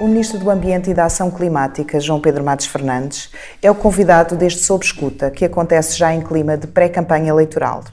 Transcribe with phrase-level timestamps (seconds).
[0.00, 4.34] O Ministro do Ambiente e da Ação Climática, João Pedro Matos Fernandes, é o convidado
[4.34, 7.84] deste Sob Escuta, que acontece já em clima de pré-campanha eleitoral.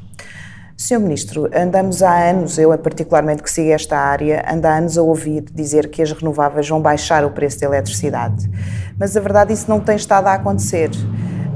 [0.78, 5.02] Senhor Ministro, andamos há anos, eu particularmente que sigo esta área, ando há anos a
[5.02, 8.50] ouvir dizer que as renováveis vão baixar o preço da eletricidade.
[8.98, 10.90] Mas a verdade isso não tem estado a acontecer.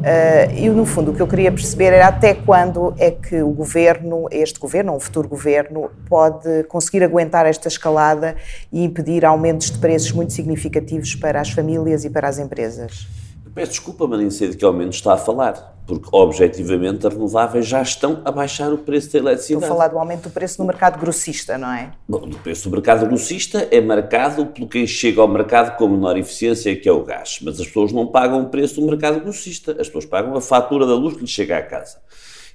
[0.02, 3.52] Uh, e no fundo o que eu queria perceber era até quando é que o
[3.52, 8.35] governo, este governo, ou um futuro governo, pode conseguir aguentar esta escalada
[8.71, 13.20] e impedir aumentos de preços muito significativos para as famílias e para as empresas.
[13.54, 17.68] Peço desculpa, mas nem sei de que aumento está a falar, porque objetivamente as renováveis
[17.68, 19.64] já estão a baixar o preço da eletricidade.
[19.64, 21.91] Estou a falar do aumento do preço no mercado grossista, não é?
[22.08, 26.18] Bom, o preço do mercado grossista é marcado pelo quem chega ao mercado com menor
[26.18, 27.40] eficiência, que é o gás.
[27.41, 30.86] Mas as pessoas não pagam o preço do mercado grossista, as pessoas pagam a fatura
[30.86, 31.98] da luz que lhes chega à casa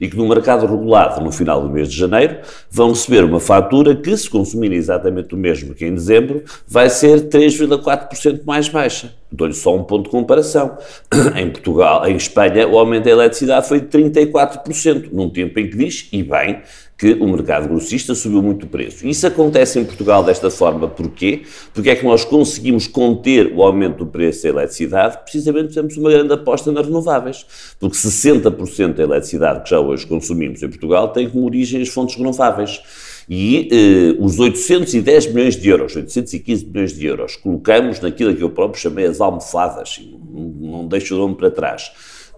[0.00, 2.38] e que no mercado regulado, no final do mês de janeiro,
[2.70, 7.28] vão receber uma fatura que, se consumirem exatamente o mesmo que em dezembro, vai ser
[7.28, 9.14] 3,4% mais baixa.
[9.30, 10.78] Dou-lhe só um ponto de comparação.
[11.36, 15.76] Em Portugal, em Espanha, o aumento da eletricidade foi de 34%, num tempo em que
[15.76, 16.62] diz, e bem,
[16.98, 19.06] que o mercado grossista subiu muito o preço.
[19.06, 21.42] Isso acontece em Portugal desta forma, porquê?
[21.74, 26.10] Porque é que nós conseguimos conter o aumento do preço da eletricidade, precisamente temos uma
[26.10, 27.44] grande aposta nas renováveis,
[27.78, 32.16] porque 60% da eletricidade que já hoje consumimos em Portugal tem como origem as fontes
[32.16, 32.80] renováveis.
[33.28, 38.50] E eh, os 810 milhões de euros, 815 milhões de euros, colocamos naquilo que eu
[38.50, 40.00] próprio chamei as almofadas,
[40.32, 41.90] não, não deixo o nome para trás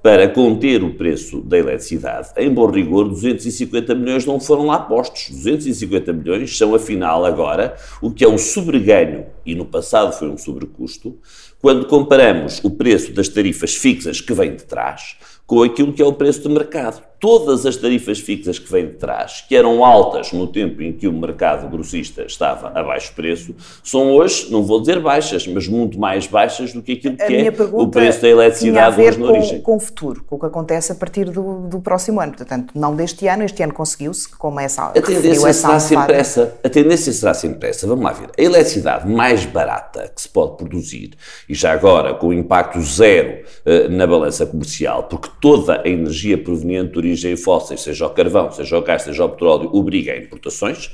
[0.08, 2.30] para conter o preço da eletricidade.
[2.38, 5.28] Em bom rigor, 250 milhões não foram lá postos.
[5.28, 10.38] 250 milhões são, afinal, agora, o que é um sobreganho, e no passado foi um
[10.38, 11.18] sobrecusto,
[11.60, 16.06] quando comparamos o preço das tarifas fixas que vem de trás com aquilo que é
[16.06, 17.07] o preço de mercado.
[17.20, 21.08] Todas as tarifas fixas que vêm de trás, que eram altas no tempo em que
[21.08, 25.98] o mercado grossista estava a baixo preço, são hoje, não vou dizer baixas, mas muito
[25.98, 29.60] mais baixas do que aquilo que é o preço da eletricidade hoje na origem.
[29.60, 32.34] com o futuro, com o que acontece a partir do, do próximo ano.
[32.34, 36.58] Portanto, não deste ano, este ano conseguiu-se, como essa A tendência será sempre essa.
[36.62, 37.86] A tendência será sempre essa.
[37.86, 38.30] Vamos lá ver.
[38.38, 41.14] A eletricidade mais barata que se pode produzir,
[41.48, 46.92] e já agora com impacto zero uh, na balança comercial, porque toda a energia proveniente
[46.92, 50.90] de origem fósseis, seja o carvão, seja o gás, seja o petróleo, obriga a importações.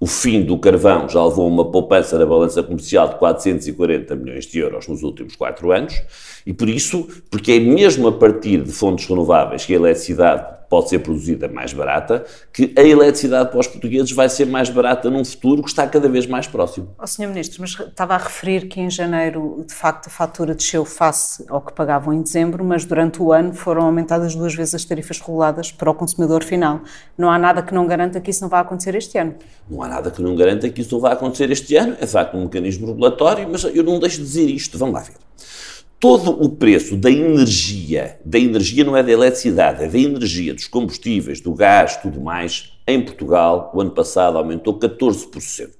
[0.00, 4.58] O fim do carvão já levou uma poupança na balança comercial de 440 milhões de
[4.60, 6.00] euros nos últimos quatro anos,
[6.46, 10.88] e por isso, porque é mesmo a partir de fontes renováveis que a eletricidade pode
[10.88, 15.24] ser produzida mais barata, que a eletricidade para os portugueses vai ser mais barata num
[15.24, 16.94] futuro que está cada vez mais próximo.
[16.98, 17.28] Oh, Sr.
[17.28, 21.60] Ministro, mas estava a referir que em janeiro, de facto, a fatura desceu face ao
[21.60, 25.72] que pagavam em dezembro, mas durante o ano foram aumentadas duas vezes as tarifas reguladas
[25.72, 26.80] para o consumidor final.
[27.16, 29.34] Não há nada que não garanta que isso não vá acontecer este ano?
[29.68, 31.96] Não há nada que não garanta que isso não vá acontecer este ano.
[32.00, 34.78] É, de facto, um mecanismo regulatório, mas eu não deixo de dizer isto.
[34.78, 35.27] Vamos lá ver
[36.00, 40.68] todo o preço da energia, da energia não é da eletricidade, é da energia, dos
[40.68, 45.70] combustíveis, do gás, tudo mais, em Portugal, o ano passado aumentou 14%.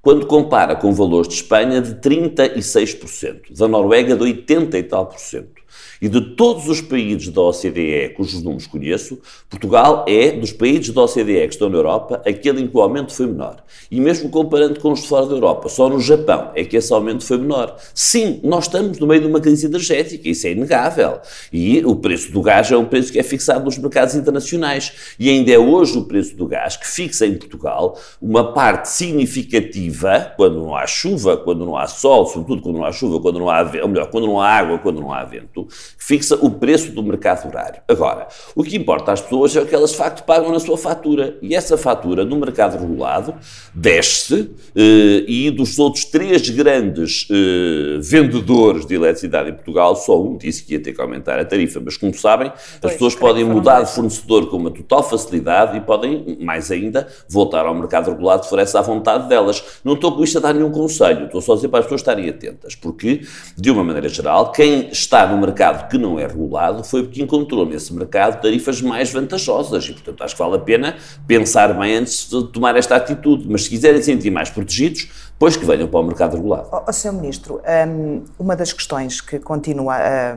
[0.00, 5.20] Quando compara com valores de Espanha de 36%, da Noruega de 80 e tal por
[5.20, 5.61] cento.
[6.02, 11.02] E de todos os países da OCDE, cujos números conheço, Portugal é, dos países da
[11.02, 13.62] OCDE que estão na Europa, aquele em que o aumento foi menor.
[13.88, 16.92] E mesmo comparando com os de fora da Europa, só no Japão é que esse
[16.92, 17.76] aumento foi menor.
[17.94, 21.20] Sim, nós estamos no meio de uma crise energética, isso é inegável.
[21.52, 25.14] E o preço do gás é um preço que é fixado nos mercados internacionais.
[25.20, 30.32] E ainda é hoje o preço do gás que fixa em Portugal uma parte significativa,
[30.36, 33.48] quando não há chuva, quando não há sol, sobretudo quando não há chuva, quando não
[33.48, 37.02] há, ou melhor, quando não há água, quando não há vento, fixa o preço do
[37.02, 37.80] mercado horário.
[37.88, 40.76] Agora, o que importa às pessoas é o que elas de facto pagam na sua
[40.76, 41.36] fatura.
[41.40, 43.34] E essa fatura no mercado regulado
[43.74, 50.36] desce eh, e dos outros três grandes eh, vendedores de eletricidade em Portugal, só um
[50.36, 51.80] disse que ia ter que aumentar a tarifa.
[51.84, 55.80] Mas como sabem, as pois, pessoas podem mudar de fornecedor com uma total facilidade e
[55.80, 59.62] podem, mais ainda, voltar ao mercado regulado se for essa a vontade delas.
[59.84, 62.00] Não estou com isto a dar nenhum conselho, estou só a dizer para as pessoas
[62.00, 63.22] estarem atentas, porque,
[63.56, 67.66] de uma maneira geral, quem está no mercado que não é regulado foi porque encontrou
[67.66, 70.96] nesse mercado tarifas mais vantajosas e, portanto, acho que vale a pena
[71.26, 73.46] pensar bem antes de tomar esta atitude.
[73.48, 76.68] Mas se quiserem sentir mais protegidos, pois que venham para o mercado regulado.
[76.72, 77.12] Oh, oh Sr.
[77.12, 80.36] Ministro, um, uma das questões que continua a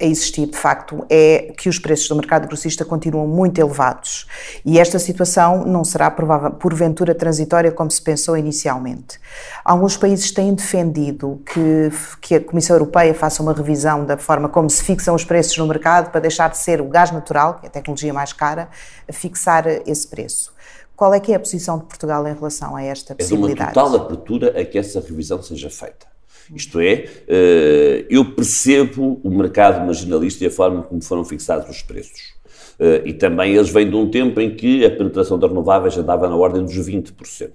[0.00, 4.26] a existir, de facto, é que os preços do mercado grossista continuam muito elevados.
[4.64, 9.18] E esta situação não será, provável, porventura, transitória como se pensou inicialmente.
[9.64, 14.68] Alguns países têm defendido que, que a Comissão Europeia faça uma revisão da forma como
[14.68, 17.68] se fixam os preços no mercado para deixar de ser o gás natural, que é
[17.68, 18.68] a tecnologia mais cara,
[19.08, 20.52] a fixar esse preço.
[20.96, 23.70] Qual é que é a posição de Portugal em relação a esta possibilidade?
[23.70, 26.13] É de uma total abertura a que essa revisão seja feita.
[26.54, 31.82] Isto é, eh, eu percebo o mercado marginalista e a forma como foram fixados os
[31.82, 32.34] preços.
[32.78, 36.28] Eh, e também eles vêm de um tempo em que a penetração das renováveis andava
[36.28, 37.50] na ordem dos 20%.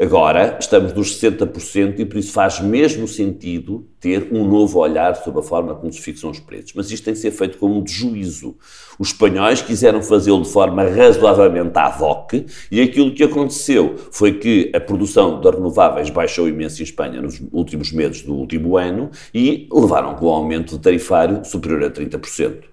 [0.00, 5.40] Agora estamos nos 60% e por isso faz mesmo sentido ter um novo olhar sobre
[5.40, 6.72] a forma como se fixam os preços.
[6.74, 8.56] Mas isto tem que ser feito com um juízo.
[8.98, 12.32] Os espanhóis quiseram fazê-lo de forma razoavelmente ad hoc
[12.72, 17.38] e aquilo que aconteceu foi que a produção de renováveis baixou imenso em Espanha nos
[17.52, 22.70] últimos meses do último ano e levaram com um aumento tarifário superior a 30%.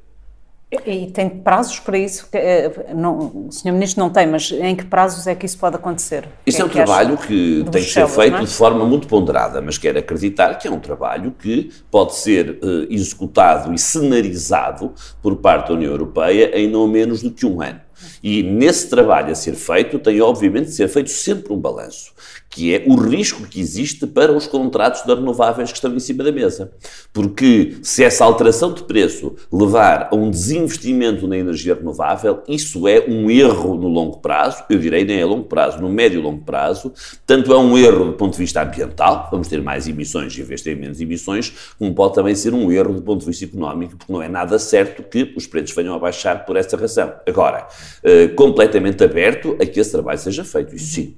[0.70, 2.28] E tem prazos para isso?
[2.34, 3.72] Eh, não, o Sr.
[3.72, 6.28] Ministro não tem, mas em que prazos é que isso pode acontecer?
[6.46, 8.42] Isso é, é um trabalho que tem que ser feito é?
[8.42, 12.86] de forma muito ponderada, mas quero acreditar que é um trabalho que pode ser uh,
[12.90, 17.80] executado e cenarizado por parte da União Europeia em não menos do que um ano.
[18.24, 22.14] E nesse trabalho a ser feito, tem obviamente de ser feito sempre um balanço
[22.50, 26.24] que é o risco que existe para os contratos de renováveis que estão em cima
[26.24, 26.72] da mesa.
[27.14, 33.06] Porque se essa alteração de preço levar a um desinvestimento na energia renovável, isso é
[33.08, 36.44] um erro no longo prazo, eu direi nem a longo prazo, no médio e longo
[36.44, 36.92] prazo,
[37.26, 40.62] tanto é um erro do ponto de vista ambiental, vamos ter mais emissões em vez
[40.62, 43.98] de ter menos emissões, como pode também ser um erro do ponto de vista económico,
[43.98, 47.14] porque não é nada certo que os preços venham a baixar por essa razão.
[47.28, 47.68] Agora,
[48.08, 51.16] uh, completamente aberto a que esse trabalho seja feito, isso sim.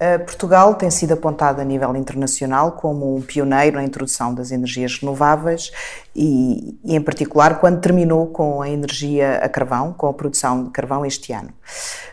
[0.00, 4.96] Eh, Portugal tem sido apontado a nível internacional como um pioneiro na introdução das energias
[5.00, 5.72] renováveis
[6.14, 10.70] e, e, em particular, quando terminou com a energia a carvão, com a produção de
[10.70, 11.50] carvão este ano.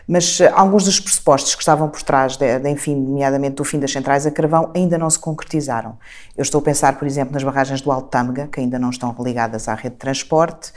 [0.06, 3.78] Mas uh, alguns dos pressupostos que estavam por trás, de, de, enfim, nomeadamente do fim
[3.78, 5.96] das centrais a carvão, ainda não se concretizaram.
[6.36, 9.12] Eu estou a pensar, por exemplo, nas barragens do Alto Tâmega, que ainda não estão
[9.12, 10.72] religadas à rede de transporte,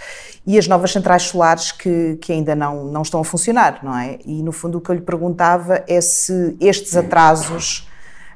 [0.50, 4.18] e as novas centrais solares que, que ainda não, não estão a funcionar, não é?
[4.25, 7.88] E, no fundo, o que eu lhe perguntava é se estes atrasos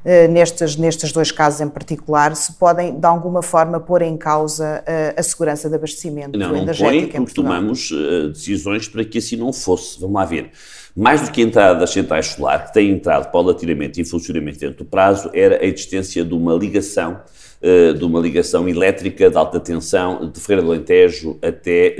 [0.05, 4.83] Uh, nestes, nestes dois casos em particular, se podem, de alguma forma, pôr em causa
[4.85, 9.19] uh, a segurança de abastecimento não, energético não põe, porque tomamos uh, decisões para que
[9.19, 10.01] assim não fosse.
[10.01, 10.51] Vamos lá ver.
[10.93, 14.83] Mais do que a entrada das centrais solar, que têm entrado paulatinamente em funcionamento dentro
[14.83, 17.21] do prazo, era a existência de uma ligação
[17.97, 21.95] de uma ligação elétrica de alta tensão de Ferreira do Alentejo até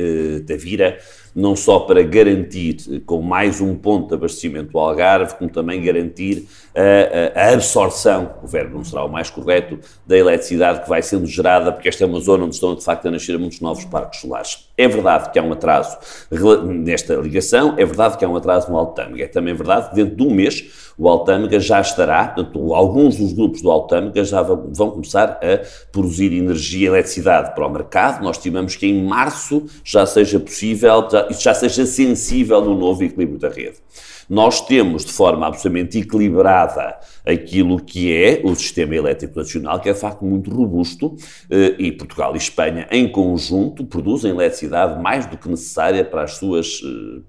[0.46, 1.00] Tavira,
[1.36, 6.48] não só para garantir com mais um ponto de abastecimento do Algarve, como também garantir
[6.76, 11.26] a, a, absorção, o verbo não será o mais correto, da eletricidade que vai sendo
[11.26, 14.22] gerada, porque esta é uma zona onde estão de facto a nascer muitos novos parques
[14.22, 14.70] solares.
[14.78, 15.98] É verdade que há um atraso
[16.66, 20.16] nesta ligação, é verdade que há um atraso no Altâmega, é também verdade que dentro
[20.16, 24.92] de um mês o Altâmega já estará, portanto, alguns dos grupos do Altâmega já vão
[24.92, 28.24] começar a produzir energia e eletricidade para o mercado.
[28.24, 33.04] Nós estimamos que em março já seja possível, já, isso já seja sensível no novo
[33.04, 33.78] equilíbrio da rede.
[34.30, 39.94] Nós temos de forma absolutamente equilibrada aquilo que é o sistema elétrico nacional, que é
[39.94, 41.16] de facto muito robusto,
[41.50, 46.36] eh, e Portugal e Espanha, em conjunto, produzem eletricidade mais do que necessária para, as
[46.36, 46.82] suas,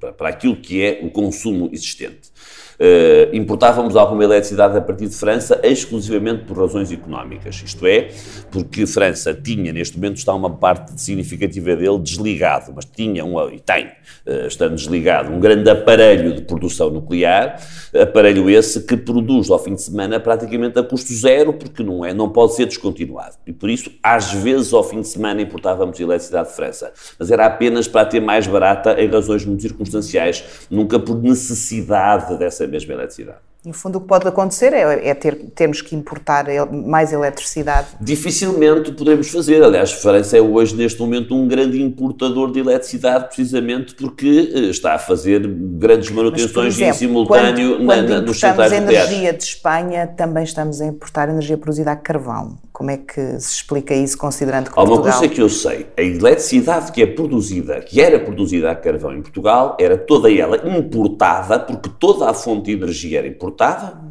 [0.02, 2.33] eh, para aquilo que é o consumo existente.
[2.74, 8.08] Uh, importávamos alguma eletricidade a partir de França exclusivamente por razões económicas, isto é,
[8.50, 13.60] porque França tinha, neste momento está uma parte significativa dele desligado, mas tinha, um, e
[13.60, 13.86] tem,
[14.26, 17.60] uh, estando desligado, um grande aparelho de produção nuclear,
[18.00, 22.12] aparelho esse que produz ao fim de semana praticamente a custo zero, porque não, é,
[22.12, 23.36] não pode ser descontinuado.
[23.46, 27.46] E por isso, às vezes, ao fim de semana importávamos eletricidade de França, mas era
[27.46, 32.94] apenas para ter mais barata em razões muito circunstanciais, nunca por necessidade dessa a mesma
[32.94, 33.53] eletricidade.
[33.64, 37.88] No fundo, o que pode acontecer é, é ter, termos que importar mais eletricidade.
[37.98, 39.62] Dificilmente podemos fazer.
[39.62, 44.58] Aliás, a França é hoje, neste momento, um grande importador de eletricidade, precisamente porque eh,
[44.68, 49.32] está a fazer grandes manutenções exemplo, em simultâneo quando, na, quando na, nos centrais energia
[49.32, 52.58] de Espanha, também estamos a importar energia produzida a carvão.
[52.70, 55.86] Como é que se explica isso, considerando que Há uma coisa que eu sei.
[55.96, 60.60] A eletricidade que é produzida, que era produzida a carvão em Portugal, era toda ela
[60.68, 63.53] importada, porque toda a fonte de energia era importada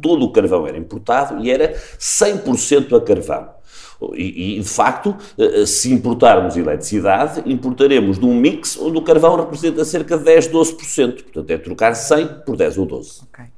[0.00, 3.54] todo o carvão era importado e era 100% a carvão.
[4.14, 9.02] E, e, de facto, eh, eh, se importarmos eletricidade, importaremos de um mix onde o
[9.02, 11.22] carvão representa cerca de 10, 12%.
[11.22, 13.22] Portanto, é trocar 100 por 10 ou 12.
[13.32, 13.53] Okay.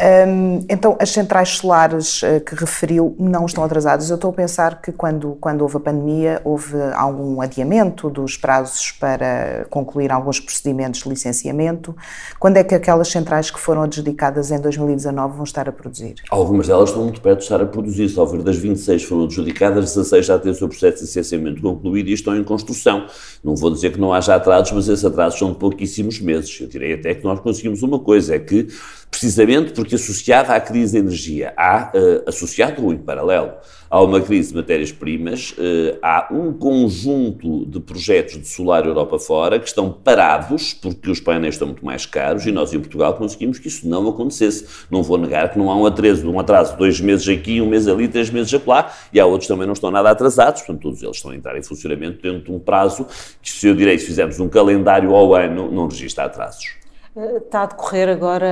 [0.00, 4.10] Um, então, as centrais solares uh, que referiu não estão atrasadas.
[4.10, 8.92] Eu estou a pensar que quando, quando houve a pandemia, houve algum adiamento dos prazos
[8.92, 11.96] para concluir alguns procedimentos de licenciamento.
[12.38, 16.14] Quando é que aquelas centrais que foram adjudicadas em 2019 vão estar a produzir?
[16.30, 18.08] Algumas delas estão muito perto de estar a produzir.
[18.08, 22.08] Só ver das 26 foram adjudicadas, 16 já têm o seu processo de licenciamento concluído
[22.08, 23.06] e estão em construção.
[23.42, 26.56] Não vou dizer que não haja atrasos, mas esses atrasos são de pouquíssimos meses.
[26.60, 28.68] Eu direi até que nós conseguimos uma coisa, é que
[29.10, 33.52] precisamente porque associada à crise da energia, há, uh, associado ou em paralelo,
[33.90, 39.58] há uma crise de matérias-primas, uh, há um conjunto de projetos de solar Europa fora
[39.58, 43.58] que estão parados porque os painéis estão muito mais caros e nós em Portugal conseguimos
[43.58, 44.66] que isso não acontecesse.
[44.90, 47.66] Não vou negar que não há um atraso, um atraso de dois meses aqui, um
[47.66, 51.02] mês ali, três meses acolá, e há outros também não estão nada atrasados, portanto todos
[51.02, 53.06] eles estão a entrar em funcionamento dentro de um prazo
[53.42, 56.77] que, se eu direi, se fizermos um calendário ao ano, não registra atrasos.
[57.18, 58.46] Está a decorrer agora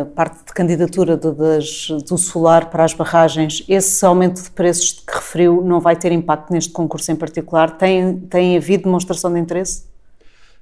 [0.00, 3.62] a parte de candidatura do, solar para as barragens.
[3.68, 7.76] Esse aumento de preços que referiu não vai ter impacto neste concurso em particular?
[7.76, 9.84] Tem, tem havido demonstração de interesse?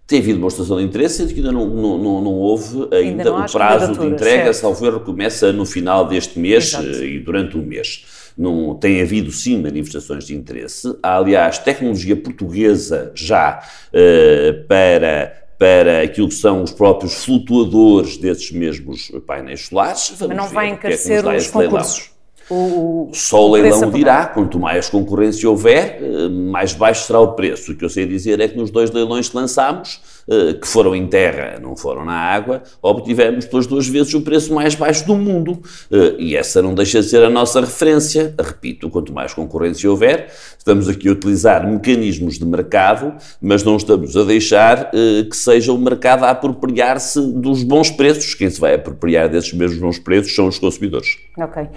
[0.08, 3.24] Tem havido demonstração de interesse, sendo que ainda não, não, não, não houve ainda, ainda
[3.24, 6.84] não o prazo de entrega, salvo erro, começa no final deste mês Exato.
[6.84, 8.32] Eh, e durante o mês.
[8.36, 10.96] Não, tem havido sim manifestações de interesse.
[11.00, 18.50] Há, aliás, tecnologia portuguesa já uh, para para aquilo que são os próprios flutuadores desses
[18.50, 20.10] mesmos painéis solares.
[20.16, 22.10] Vamos Mas não vai é encarecer é os concursos?
[22.48, 27.72] O, Só o leilão dirá, quanto mais concorrência houver, eh, mais baixo será o preço.
[27.72, 30.00] O que eu sei dizer é que nos dois leilões que lançámos,
[30.60, 34.74] que foram em terra, não foram na água, obtivemos pelas duas vezes o preço mais
[34.74, 35.60] baixo do mundo.
[35.90, 38.34] Eh, e essa não deixa de ser a nossa referência.
[38.38, 44.16] Repito, quanto mais concorrência houver, estamos aqui a utilizar mecanismos de mercado, mas não estamos
[44.16, 48.34] a deixar eh, que seja o mercado a apropriar-se dos bons preços.
[48.34, 51.18] Quem se vai apropriar desses mesmos bons preços são os consumidores.
[51.38, 51.68] Ok.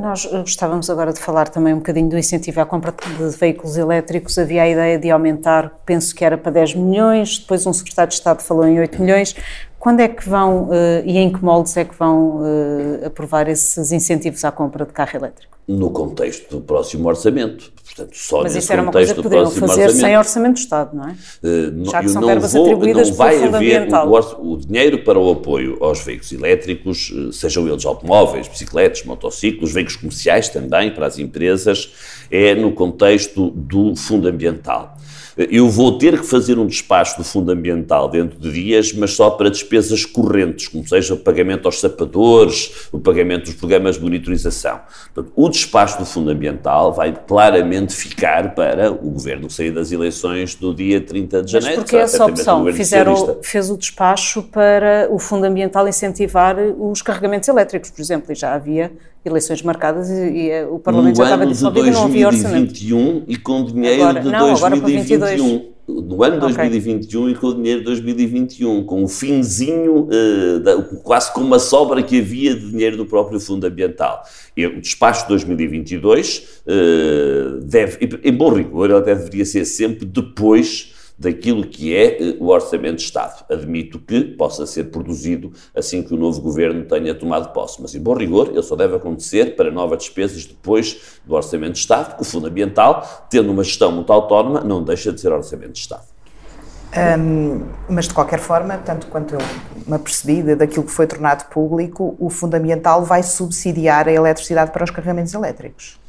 [0.00, 4.38] Nós gostávamos agora de falar também um bocadinho do incentivo à compra de veículos elétricos.
[4.38, 8.14] Havia a ideia de aumentar, penso que era para 10 milhões, depois um secretário de
[8.14, 9.34] Estado falou em 8 milhões.
[9.80, 10.72] Quando é que vão uh,
[11.06, 15.16] e em que moldes é que vão uh, aprovar esses incentivos à compra de carro
[15.16, 15.58] elétrico?
[15.66, 17.72] No contexto do próximo orçamento.
[17.86, 20.00] Portanto, só Mas isso era uma coisa que poderiam fazer orçamento.
[20.00, 21.12] sem orçamento do Estado, não é?
[21.42, 25.30] Uh, Já que são verbas vou, atribuídas não vai haver o, o, dinheiro para o
[25.32, 31.90] apoio aos veículos elétricos, sejam eles automóveis, bicicletas, motociclos, veículos comerciais também para as empresas,
[32.30, 34.96] é no contexto do fundo ambiental
[35.36, 39.30] eu vou ter que fazer um despacho do fundo ambiental dentro de dias, mas só
[39.30, 44.80] para despesas correntes, como seja o pagamento aos sapadores, o pagamento dos programas de monitorização.
[45.14, 50.54] Portanto, o despacho do fundo ambiental vai claramente ficar para o governo sair das eleições
[50.54, 51.76] do dia 30 de janeiro.
[51.76, 52.72] Mas porque essa opção?
[52.72, 58.34] Fizeram, fez o despacho para o fundo ambiental incentivar os carregamentos elétricos, por exemplo, e
[58.34, 58.92] já havia
[59.24, 62.72] eleições marcadas e, e eh, o Parlamento no já estava dissolvido e não havia orçamento.
[62.72, 65.70] 2021 e com dinheiro agora, de não, 2021.
[65.88, 66.68] No ano okay.
[66.68, 71.58] 2021 e com o dinheiro de 2021, com o finzinho, uh, da, quase com uma
[71.58, 74.22] sobra que havia de dinheiro do próprio Fundo Ambiental.
[74.56, 80.06] E o despacho de 2022 uh, deve, em bom rigor, ele até deveria ser sempre
[80.06, 80.89] depois
[81.20, 83.44] daquilo que é eh, o Orçamento de Estado.
[83.50, 88.00] Admito que possa ser produzido assim que o novo governo tenha tomado posse, mas em
[88.00, 92.22] bom rigor ele só deve acontecer para novas despesas depois do Orçamento de Estado, porque
[92.22, 96.04] o Fundo Ambiental, tendo uma gestão muito autónoma, não deixa de ser Orçamento de Estado.
[97.88, 99.40] Mas de qualquer forma, tanto quanto eu
[99.86, 104.84] me apercebi daquilo que foi tornado público, o Fundo Ambiental vai subsidiar a eletricidade para
[104.84, 106.00] os carregamentos elétricos.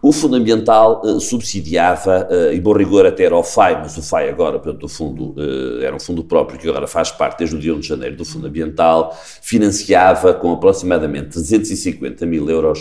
[0.00, 4.02] O Fundo Ambiental uh, subsidiava, uh, e bom rigor até era o FAI, mas o
[4.02, 7.56] FAI agora, portanto, o fundo, uh, era um fundo próprio que agora faz parte desde
[7.56, 12.78] o dia 1 de janeiro do Fundo Ambiental, financiava com aproximadamente 350 mil euros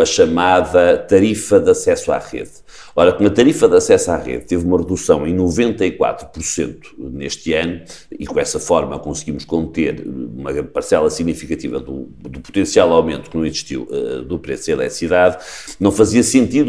[0.00, 2.50] a chamada tarifa de acesso à rede.
[2.94, 7.80] Ora, como a tarifa de acesso à rede teve uma redução em 94% neste ano,
[8.10, 13.46] e com essa forma conseguimos conter uma parcela significativa do, do potencial aumento que não
[13.46, 13.88] existiu
[14.26, 15.38] do preço da eletricidade,
[15.80, 16.22] não fazia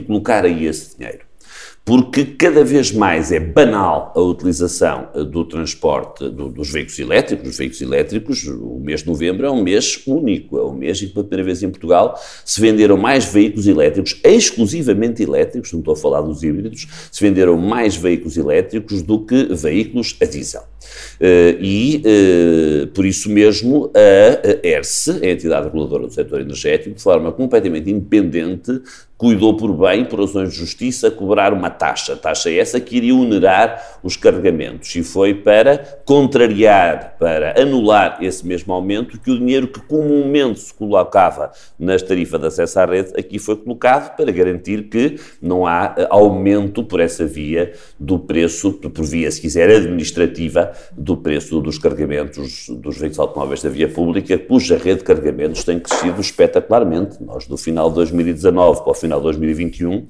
[0.06, 1.26] colocar aí esse dinheiro
[1.86, 7.50] porque cada vez mais é banal a utilização eh, do transporte do, dos veículos elétricos.
[7.50, 11.08] Os veículos elétricos, o mês de novembro é um mês único, é um mês em
[11.08, 15.94] que pela primeira vez em Portugal se venderam mais veículos elétricos, exclusivamente elétricos, não estou
[15.94, 20.64] a falar dos híbridos, se venderam mais veículos elétricos do que veículos a diesel.
[21.20, 27.02] Uh, e, uh, por isso mesmo, a ERSE, a entidade reguladora do setor energético, de
[27.02, 28.82] forma completamente independente,
[29.18, 32.16] cuidou por bem, por razões de justiça, cobrar uma taxa.
[32.16, 38.74] Taxa essa que iria onerar os carregamentos e foi para contrariar, para anular esse mesmo
[38.74, 43.40] aumento que o dinheiro que comumente se colocava nas tarifas de acesso à rede aqui
[43.40, 49.06] foi colocado para garantir que não há eh, aumento por essa via do preço, por
[49.06, 54.78] via, se quiser, administrativa, do preço dos carregamentos dos veículos automóveis da via pública, cuja
[54.78, 57.24] rede de carregamentos tem crescido espetacularmente.
[57.24, 60.06] Nós, do final de 2019 para o final de 2021,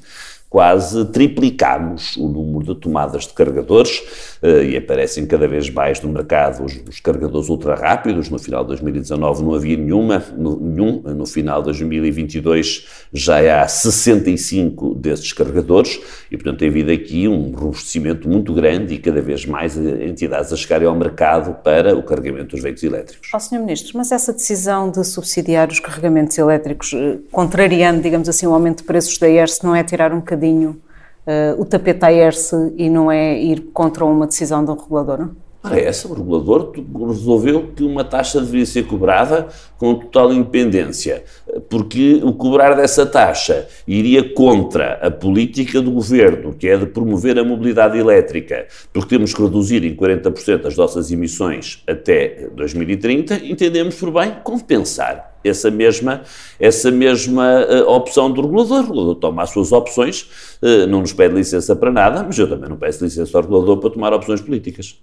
[0.55, 6.07] quase triplicámos o número de tomadas de carregadores uh, e aparecem cada vez mais no
[6.07, 8.29] mercado os, os, carregadores ultra rápidos.
[8.29, 13.67] No final de 2019 não havia nenhuma, no, nenhum, no final de 2022 já há
[13.67, 15.99] 65 desses carregadores
[16.31, 20.55] e, portanto, tem havido aqui um robustecimento muito grande e cada vez mais entidades a
[20.55, 23.29] chegarem ao mercado para o carregamento dos veículos elétricos.
[23.33, 23.59] Oh, Sr.
[23.59, 28.77] Ministro, mas essa decisão de subsidiar os carregamentos elétricos, eh, contrariando, digamos assim, o aumento
[28.77, 32.89] de preços da ERS, não é tirar um bocadinho uh, o tapete à ERSE e
[32.89, 35.29] não é ir contra uma decisão do regulador?
[35.65, 36.71] Ora, essa, o regulador
[37.07, 39.47] resolveu que uma taxa deveria ser cobrada
[39.79, 41.23] com total independência,
[41.67, 47.39] porque o cobrar dessa taxa iria contra a política do governo, que é de promover
[47.39, 53.95] a mobilidade elétrica, porque temos que reduzir em 40% as nossas emissões até 2030, entendemos
[53.95, 56.21] por bem compensar essa mesma,
[56.59, 58.79] essa mesma uh, opção do regulador.
[58.79, 60.29] O regulador toma as suas opções,
[60.61, 63.77] uh, não nos pede licença para nada, mas eu também não peço licença ao regulador
[63.77, 64.97] para tomar opções políticas.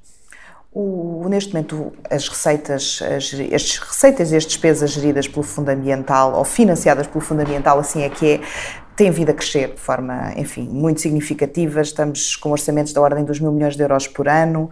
[0.74, 6.44] O, neste momento, as receitas, as, as receitas e as despesas geridas pelo Fundamental, ou
[6.46, 8.40] financiadas pelo Fundamental, assim é que é,
[8.96, 11.80] têm vindo a crescer de forma, enfim, muito significativa.
[11.80, 14.70] Estamos com orçamentos da ordem dos mil milhões de euros por ano.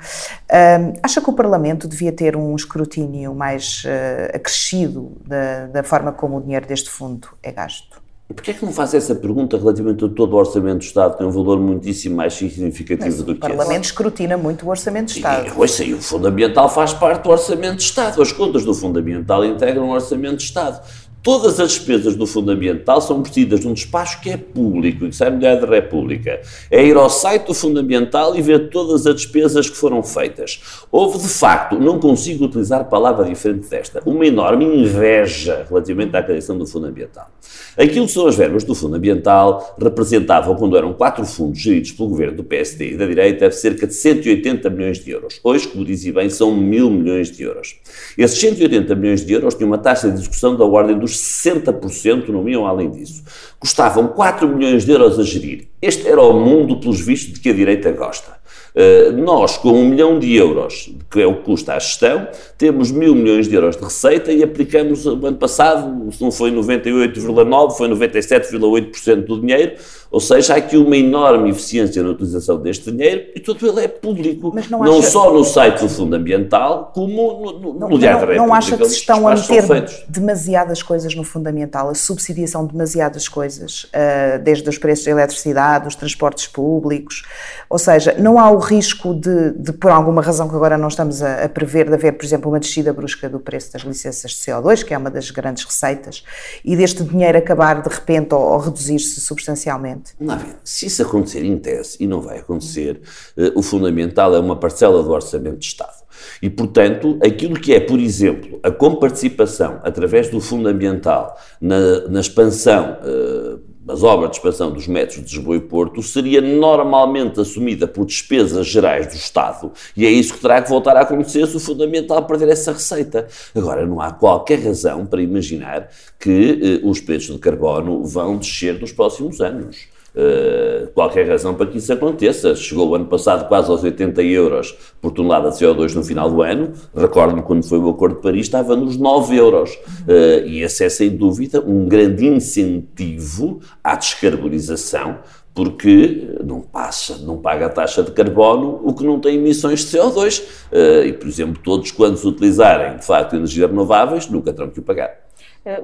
[0.50, 6.12] Um, acha que o Parlamento devia ter um escrutínio mais uh, acrescido da, da forma
[6.12, 8.00] como o dinheiro deste fundo é gasto?
[8.35, 11.19] Porquê é que não faz essa pergunta relativamente a todo o Orçamento do Estado, que
[11.19, 13.39] tem um valor muitíssimo mais significativo Mas do que esse?
[13.39, 15.49] O Parlamento escrutina muito o Orçamento do Estado.
[15.49, 18.23] E, ouça, e o Fundamental faz parte do Orçamento do Estado.
[18.23, 20.81] As contas do Fundamental integram o Orçamento do Estado.
[21.23, 25.17] Todas as despesas do Fundo Ambiental são vestidas num despacho que é público e que
[25.17, 26.41] sai Diário da República.
[26.71, 30.62] É ir ao site do Fundo Ambiental e ver todas as despesas que foram feitas.
[30.91, 36.57] Houve, de facto, não consigo utilizar palavra diferente desta, uma enorme inveja relativamente à criação
[36.57, 37.31] do Fundo Ambiental.
[37.77, 42.09] Aquilo que são as verbas do Fundo Ambiental representavam, quando eram quatro fundos geridos pelo
[42.09, 45.39] governo do PSD e da direita, cerca de 180 milhões de euros.
[45.45, 47.77] Hoje, como dizia bem, são mil milhões de euros.
[48.17, 52.49] Esses 180 milhões de euros tinham uma taxa de execução da ordem dos 60%, não
[52.49, 53.23] iam além disso.
[53.58, 55.68] Custavam 4 milhões de euros a gerir.
[55.80, 58.40] Este era o mundo, pelos vistos, de que a direita gosta.
[58.75, 62.91] Uh, nós, com um milhão de euros, que é o que custa a gestão, temos
[62.91, 67.73] mil milhões de euros de receita e aplicamos o ano passado, se não foi 98,9%,
[67.73, 69.76] foi 97,8% do dinheiro,
[70.11, 73.89] ou seja, há aqui uma enorme eficiência na utilização deste dinheiro e todo ele é
[73.89, 75.11] público, não, não acha...
[75.11, 78.47] só no site do Fundo Ambiental, como no, no, no Diário da República.
[78.47, 82.73] Não acha que se estão a meter demasiadas coisas no Fundo Ambiental, a subsidiação de
[82.73, 87.23] demasiadas coisas, uh, desde os preços da eletricidade, os transportes públicos,
[87.69, 91.23] ou seja, não há o risco de, de por alguma razão que agora não estamos
[91.23, 94.36] a, a prever, de haver, por exemplo, uma descida brusca do preço das licenças de
[94.38, 96.25] CO2, que é uma das grandes receitas,
[96.64, 100.12] e deste dinheiro acabar de repente ou, ou reduzir-se substancialmente?
[100.20, 103.00] Não, se isso acontecer tese, e não vai acontecer,
[103.36, 106.00] uh, o fundamental é uma parcela do orçamento de Estado.
[106.42, 112.20] E, portanto, aquilo que é, por exemplo, a comparticipação através do Fundo Ambiental na, na
[112.20, 117.88] expansão uh, as obras de expansão dos metros de Lisboa e Porto seria normalmente assumida
[117.88, 121.56] por despesas gerais do Estado e é isso que terá que voltar a acontecer se
[121.56, 123.26] o fundamental perder essa receita.
[123.54, 125.88] Agora, não há qualquer razão para imaginar
[126.19, 129.88] que eh, os preços de carbono vão descer nos próximos anos.
[130.14, 132.54] Uh, qualquer razão para que isso aconteça.
[132.56, 136.42] Chegou o ano passado quase aos 80 euros por tonelada de CO2 no final do
[136.42, 136.73] ano.
[136.94, 139.70] Recordo-me quando foi o Acordo de Paris, estava nos 9 euros.
[139.75, 145.18] Uh, e esse é, sem dúvida, um grande incentivo à descarbonização,
[145.54, 149.96] porque não passa, não paga a taxa de carbono o que não tem emissões de
[149.96, 150.40] CO2.
[150.40, 154.80] Uh, eh, e, por exemplo, todos quantos utilizarem, de facto, energias renováveis, nunca terão que
[154.80, 155.10] o pagar.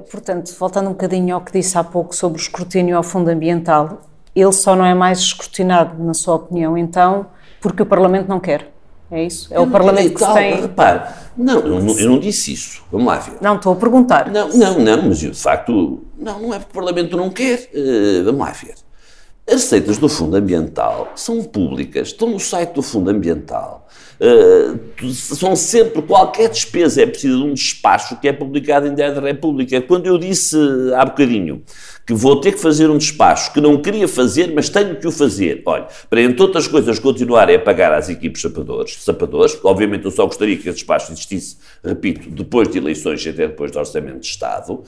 [0.09, 4.01] Portanto, voltando um bocadinho ao que disse há pouco sobre o escrutínio ao fundo ambiental,
[4.41, 7.27] ele só não é mais escrutinado, na sua opinião, então,
[7.61, 8.71] porque o Parlamento não quer.
[9.09, 9.47] É isso?
[9.51, 10.61] É o Parlamento que tal, tem.
[10.61, 12.83] Repare, não eu, não, eu não disse isso.
[12.91, 13.37] Vamos lá ver.
[13.39, 14.29] Não, estou a perguntar.
[14.29, 17.69] Não, não, não, mas eu, de facto, não, não é porque o Parlamento não quer.
[17.73, 18.75] Uh, vamos lá ver.
[19.47, 23.87] As receitas do Fundo Ambiental são públicas, estão no site do Fundo Ambiental.
[24.19, 29.15] Uh, são sempre, qualquer despesa é preciso de um despacho que é publicado em Diário
[29.15, 29.79] da República.
[29.79, 30.57] Quando eu disse
[30.97, 31.63] há bocadinho
[32.07, 35.11] que vou ter que fazer um despacho que não queria fazer, mas tenho que o
[35.11, 35.61] fazer.
[35.65, 40.25] Olha, para entre outras coisas continuarem a pagar às equipes sapadores, sapadores, obviamente eu só
[40.25, 44.25] gostaria que esse despacho existisse, repito, depois de eleições e até depois do Orçamento de
[44.25, 44.83] Estado,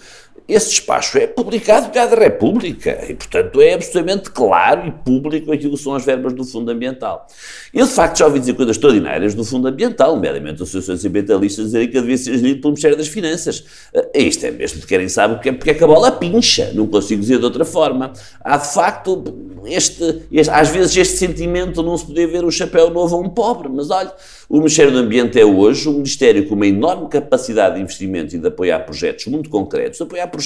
[0.49, 5.83] esse despacho é publicado pela República e, portanto, é absolutamente claro e público aquilo que
[5.83, 7.27] são as verbas do Fundo Ambiental.
[7.71, 11.87] Eu, de facto, já ouvi dizer coisas extraordinárias do Fundo Ambiental, nomeadamente associações ambientalistas dizerem
[11.87, 13.59] que devia ser gerido pelo Ministério das Finanças.
[13.93, 16.71] Uh, isto é mesmo de querem saber porque é, porque é que a bola pincha,
[16.73, 18.11] não consigo dizer de outra forma.
[18.43, 19.23] Há, de facto,
[19.65, 23.29] este, este, às vezes este sentimento não se podia ver o chapéu novo a um
[23.29, 24.11] pobre, mas olha,
[24.49, 28.39] o Ministério do Ambiente é hoje um Ministério com uma enorme capacidade de investimento e
[28.39, 30.38] de apoiar projetos muito concretos, apoiar projetos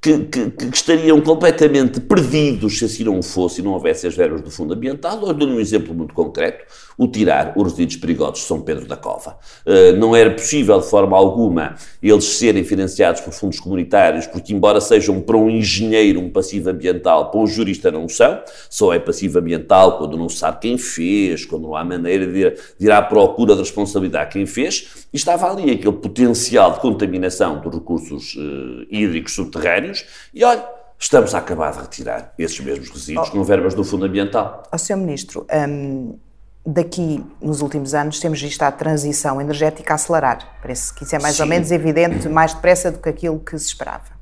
[0.00, 4.40] que, que, que, estariam completamente perdidos se assim não fosse e não houvesse as verbas
[4.40, 5.26] do Fundo Ambiental.
[5.26, 6.64] Eu dou um exemplo muito concreto,
[7.00, 9.38] o tirar os resíduos perigosos de São Pedro da Cova.
[9.64, 14.82] Uh, não era possível, de forma alguma, eles serem financiados por fundos comunitários, porque embora
[14.82, 19.38] sejam para um engenheiro um passivo ambiental, para um jurista não são, só é passivo
[19.38, 22.92] ambiental quando não se sabe quem fez, quando não há maneira de ir, de ir
[22.92, 28.34] à procura de responsabilidade quem fez, e estava ali aquele potencial de contaminação dos recursos
[28.34, 30.62] uh, hídricos subterrâneos, e olha,
[30.98, 34.64] estamos a acabar de retirar esses mesmos resíduos oh, com verbas do Fundo Ambiental.
[34.66, 34.98] Ó, oh, Sr.
[34.98, 36.18] Ministro, um,
[36.64, 40.38] daqui, nos últimos anos, temos visto a transição energética acelerar.
[40.60, 41.42] Parece que isso é mais Sim.
[41.42, 44.20] ou menos evidente, mais depressa do que aquilo que se esperava.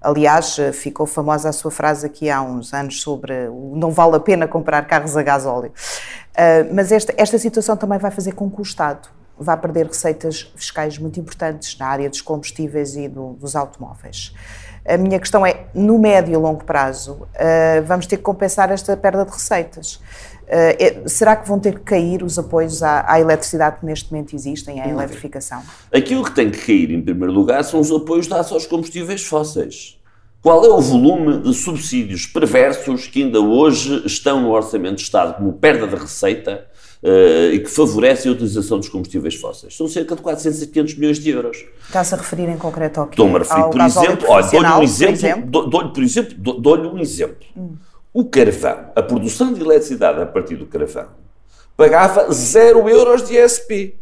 [0.00, 4.46] Aliás, ficou famosa a sua frase aqui há uns anos sobre não vale a pena
[4.46, 5.72] comprar carros a gás óleo.
[6.38, 10.52] Uh, mas esta, esta situação também vai fazer com que o Estado vai perder receitas
[10.54, 14.34] fiscais muito importantes na área dos combustíveis e do, dos automóveis.
[14.86, 18.96] A minha questão é, no médio e longo prazo, uh, vamos ter que compensar esta
[18.96, 20.00] perda de receitas.
[20.48, 24.34] Uh, será que vão ter que cair os apoios à, à, eletricidade que neste momento
[24.34, 25.62] existem, à eletrificação?
[25.92, 29.98] Aquilo que tem que cair, em primeiro lugar, são os apoios dados aos combustíveis fósseis.
[30.40, 35.34] Qual é o volume de subsídios perversos que ainda hoje estão no Orçamento de Estado
[35.36, 36.66] como perda de receita
[37.02, 39.76] uh, e que favorecem a utilização dos combustíveis fósseis.
[39.76, 41.64] São cerca de 400 a 500 milhões de euros.
[41.86, 43.12] Está-se a referir em concreto ao quê?
[43.12, 47.46] Estou-me a referir, por exemplo, olha, dou-lhe um exemplo, dou-lhe, por exemplo, dou-lhe um exemplo.
[47.56, 47.74] Hum.
[48.18, 51.06] O carvão, a produção de eletricidade a partir do carvão,
[51.76, 53.96] pagava 0 euros de ESP.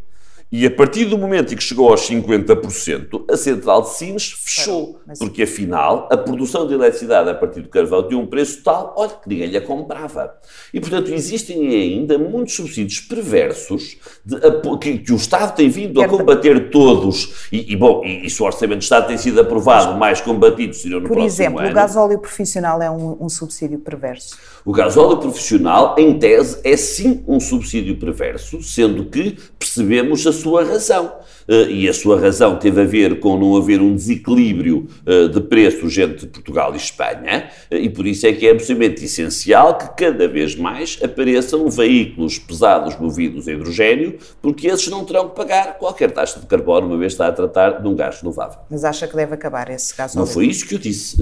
[0.50, 5.00] E a partir do momento em que chegou aos 50%, a central de Sines fechou.
[5.04, 5.18] Mas...
[5.18, 9.10] Porque afinal, a produção de eletricidade a partir do carvão tinha um preço tal, olha,
[9.10, 10.34] que ninguém lhe comprava.
[10.72, 14.36] E portanto, existem ainda muitos subsídios perversos de,
[14.80, 17.48] que, que, o Estado tem vindo a combater todos.
[17.50, 20.74] E, e bom, e, e, se o Orçamento do Estado tem sido aprovado, mais combatido
[20.74, 21.70] seriam no Por próximo exemplo, ano.
[21.70, 24.36] o gasóleo profissional é um, um subsídio perverso.
[24.64, 30.64] O gasóleo profissional, em tese, é sim um subsídio perverso, sendo que percebemos a sua
[30.64, 31.12] razão.
[31.48, 35.40] Eh, e a sua razão teve a ver com não haver um desequilíbrio eh, de
[35.40, 40.04] preços entre Portugal e Espanha, eh, e por isso é que é absolutamente essencial que
[40.04, 45.78] cada vez mais apareçam veículos pesados movidos a hidrogênio, porque esses não terão que pagar
[45.78, 48.58] qualquer taxa de carbono, uma vez está a tratar de um gás renovável.
[48.70, 51.16] Mas acha que deve acabar esse gás Não foi isso que eu disse.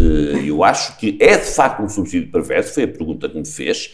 [0.47, 3.93] Eu acho que é de facto um subsídio perverso, foi a pergunta que me fez,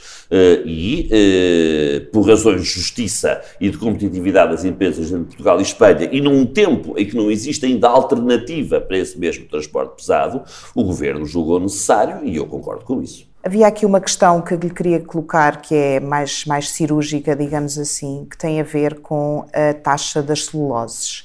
[0.64, 6.46] e por razões de justiça e de competitividade das empresas entre Portugal e Espanha, num
[6.46, 10.42] tempo em que não existe ainda alternativa para esse mesmo transporte pesado,
[10.74, 13.28] o governo julgou necessário e eu concordo com isso.
[13.42, 18.26] Havia aqui uma questão que lhe queria colocar, que é mais, mais cirúrgica, digamos assim,
[18.30, 21.24] que tem a ver com a taxa das celuloses.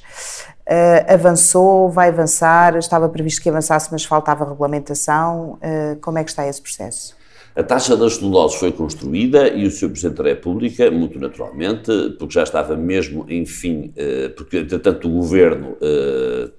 [0.66, 5.58] Uh, avançou, vai avançar, estava previsto que avançasse, mas faltava regulamentação.
[5.62, 7.14] Uh, como é que está esse processo?
[7.56, 9.88] A taxa das celuloses foi construída e o Sr.
[9.88, 15.74] Presidente da República, muito naturalmente, porque já estava mesmo, enfim, eh, porque entretanto o Governo
[15.80, 16.50] eh,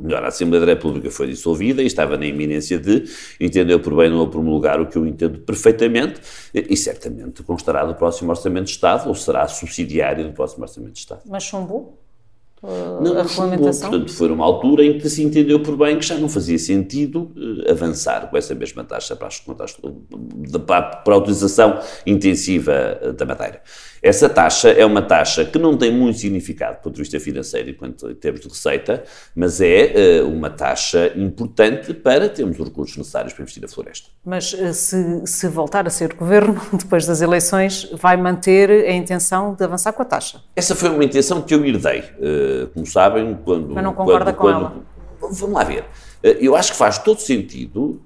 [0.00, 3.04] melhor, a Assembleia da República foi dissolvida e estava na iminência de,
[3.38, 6.20] entendeu por bem não promulgar o que eu entendo perfeitamente
[6.54, 10.98] e certamente constará do próximo Orçamento de Estado ou será subsidiário do próximo Orçamento de
[10.98, 11.20] Estado.
[11.26, 12.01] Mas chumbou?
[12.62, 13.90] Não, a regulamentação?
[13.90, 17.32] Portanto, foi uma altura em que se entendeu por bem que já não fazia sentido
[17.36, 23.26] uh, avançar com essa mesma taxa para, as, para, para a utilização intensiva eh, da
[23.26, 23.62] madeira.
[24.02, 27.70] Essa taxa é uma taxa que não tem muito significado do ponto de vista financeiro
[27.70, 32.96] enquanto em termos de receita, mas é uh, uma taxa importante para termos os recursos
[32.96, 34.08] necessários para investir na floresta.
[34.24, 39.54] Mas uh, se, se voltar a ser governo depois das eleições, vai manter a intenção
[39.54, 40.42] de avançar com a taxa?
[40.56, 43.72] Essa foi uma intenção que eu herdei, uh, como sabem, quando...
[43.72, 44.92] Mas não concorda quando, com quando, ela?
[45.30, 45.84] Vamos lá ver.
[46.22, 48.00] Eu acho que faz todo sentido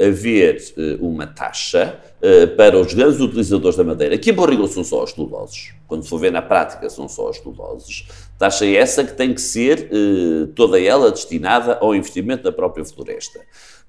[0.00, 0.58] haver
[1.00, 5.10] uma taxa eh, para os grandes utilizadores da madeira, que em bom são só os
[5.10, 8.06] celuloses, quando se for ver na prática são só os celuloses,
[8.38, 13.40] taxa essa que tem que ser uh, toda ela destinada ao investimento da própria floresta.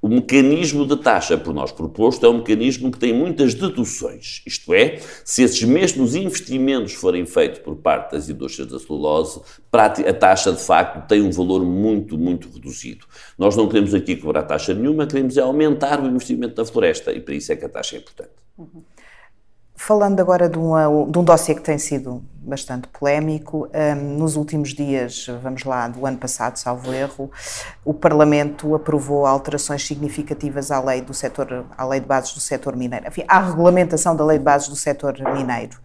[0.01, 4.73] O mecanismo de taxa por nós proposto é um mecanismo que tem muitas deduções, isto
[4.73, 10.51] é, se esses mesmos investimentos forem feitos por parte das indústrias da celulose, a taxa
[10.51, 13.05] de facto tem um valor muito, muito reduzido.
[13.38, 17.19] Nós não queremos aqui cobrar taxa nenhuma, queremos é aumentar o investimento na floresta e
[17.19, 18.31] para isso é que a taxa é importante.
[18.58, 18.84] Uhum.
[19.75, 24.73] Falando agora de, uma, de um dossiê que tem sido bastante polémico, um, nos últimos
[24.73, 27.29] dias, vamos lá, do ano passado, salvo erro,
[27.83, 32.75] o Parlamento aprovou alterações significativas à lei do setor, à lei de bases do setor
[32.75, 35.77] mineiro, enfim, à regulamentação da lei de bases do setor mineiro.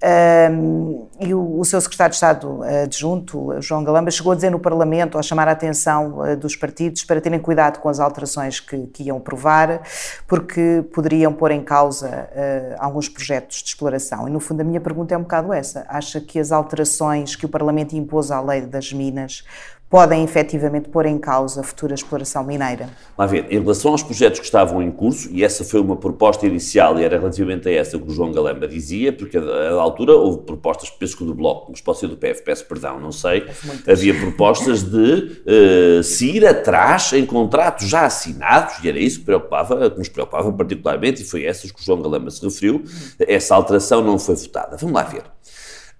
[0.00, 4.60] Um, e o, o, seu secretário de Estado adjunto, João Galamba, chegou a dizer no
[4.60, 8.86] Parlamento, a chamar a atenção uh, dos partidos para terem cuidado com as alterações que,
[8.86, 9.82] que iam aprovar,
[10.28, 14.28] porque poderiam pôr em causa uh, alguns projetos de exploração.
[14.28, 15.84] E, no fundo, a minha pergunta é um bocado essa.
[15.88, 19.42] Acha que as alterações que o Parlamento impôs à lei das minas
[19.90, 22.90] podem efetivamente pôr em causa a futura exploração mineira?
[23.16, 26.46] Lá ver, em relação aos projetos que estavam em curso, e essa foi uma proposta
[26.46, 30.42] inicial e era relativamente a essa que o João Galamba dizia, porque a, altura houve
[30.42, 33.46] propostas, penso que do Bloco, mas pode ser do PF, peço perdão, não sei,
[33.86, 39.24] havia propostas de uh, se ir atrás em contratos já assinados, e era isso que,
[39.24, 42.84] preocupava, que nos preocupava particularmente, e foi essas que o João Galamba se referiu,
[43.18, 44.76] essa alteração não foi votada.
[44.76, 45.22] Vamos lá ver.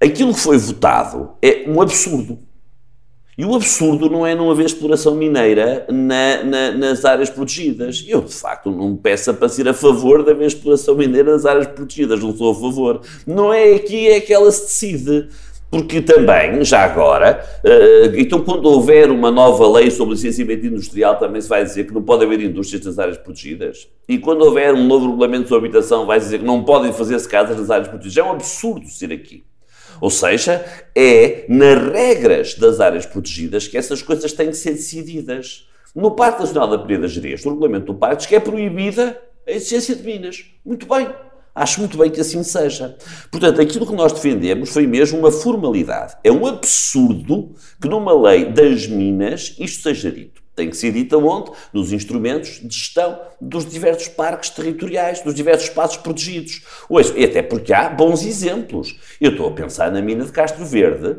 [0.01, 2.39] Aquilo que foi votado é um absurdo
[3.39, 8.05] e o absurdo não é não haver exploração mineira na, na, nas áreas protegidas.
[8.09, 11.69] Eu, de facto, não peço para ser a favor de haver exploração mineira nas áreas
[11.69, 13.01] protegidas, não sou a favor.
[13.25, 15.29] Não é aqui, é que ela se decide.
[15.71, 21.41] Porque também, já agora, uh, então quando houver uma nova lei sobre licenciamento industrial, também
[21.41, 23.87] se vai dizer que não pode haver indústrias nas áreas protegidas.
[24.09, 27.57] E quando houver um novo regulamento sobre habitação, vai dizer que não podem fazer-se casas
[27.57, 28.17] nas áreas protegidas.
[28.17, 29.45] É um absurdo ser aqui.
[30.01, 35.69] Ou seja, é nas regras das áreas protegidas que essas coisas têm que ser decididas.
[35.95, 39.51] No Parque Nacional da Peneda Gerês, no regulamento do parque, diz que é proibida a
[39.51, 40.45] existência de minas.
[40.65, 41.09] Muito bem.
[41.55, 42.97] Acho muito bem que assim seja.
[43.33, 46.17] Portanto, aquilo que nós defendemos foi mesmo uma formalidade.
[46.23, 50.41] É um absurdo que numa lei das minas isto seja dito.
[50.59, 51.53] Tem que ser dita onde?
[51.73, 56.63] Nos instrumentos de gestão dos diversos parques territoriais, dos diversos espaços protegidos.
[57.15, 58.99] E até porque há bons exemplos.
[59.21, 61.17] Eu estou a pensar na mina de Castro Verde,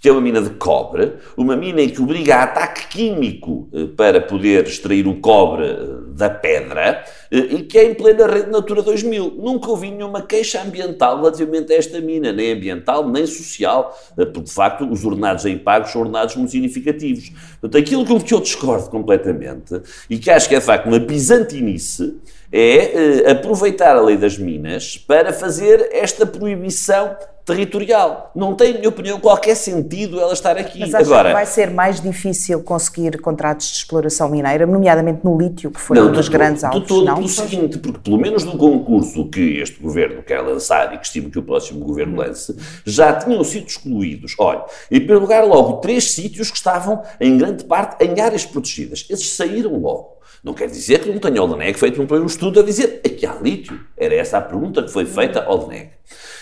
[0.00, 3.88] que é uma mina de cobre, uma mina em que obriga a ataque químico eh,
[3.94, 8.50] para poder extrair o cobre eh, da pedra eh, e que é em plena rede
[8.50, 9.34] Natura 2000.
[9.38, 14.52] Nunca ouvi nenhuma queixa ambiental relativamente a esta mina, nem ambiental, nem social, porque de
[14.52, 17.30] facto os ordenados em pagos são ordenados muito significativos.
[17.60, 20.98] Portanto, aquilo com que eu discordo completamente e que acho que é de facto uma
[20.98, 22.16] bizantinice
[22.52, 28.30] é aproveitar a lei das minas para fazer esta proibição territorial.
[28.34, 30.80] Não tem, na minha opinião, qualquer sentido ela estar aqui.
[30.80, 35.36] Mas acha Agora, que vai ser mais difícil conseguir contratos de exploração mineira, nomeadamente no
[35.36, 36.82] lítio, que foi não, um dos todo, grandes alvos?
[36.82, 37.14] De todo não?
[37.16, 41.30] pelo seguinte, porque pelo menos no concurso que este governo quer lançar e que estimo
[41.30, 44.34] que o próximo governo lance, já tinham sido excluídos.
[44.38, 49.06] Olha, em primeiro lugar, logo, três sítios que estavam, em grande parte, em áreas protegidas.
[49.10, 50.21] Esses saíram logo.
[50.42, 53.78] Não quer dizer que não tenha Oldeneg feito um estudo a dizer aqui há lítio.
[53.96, 55.90] Era essa a pergunta que foi feita ao Oldeneg.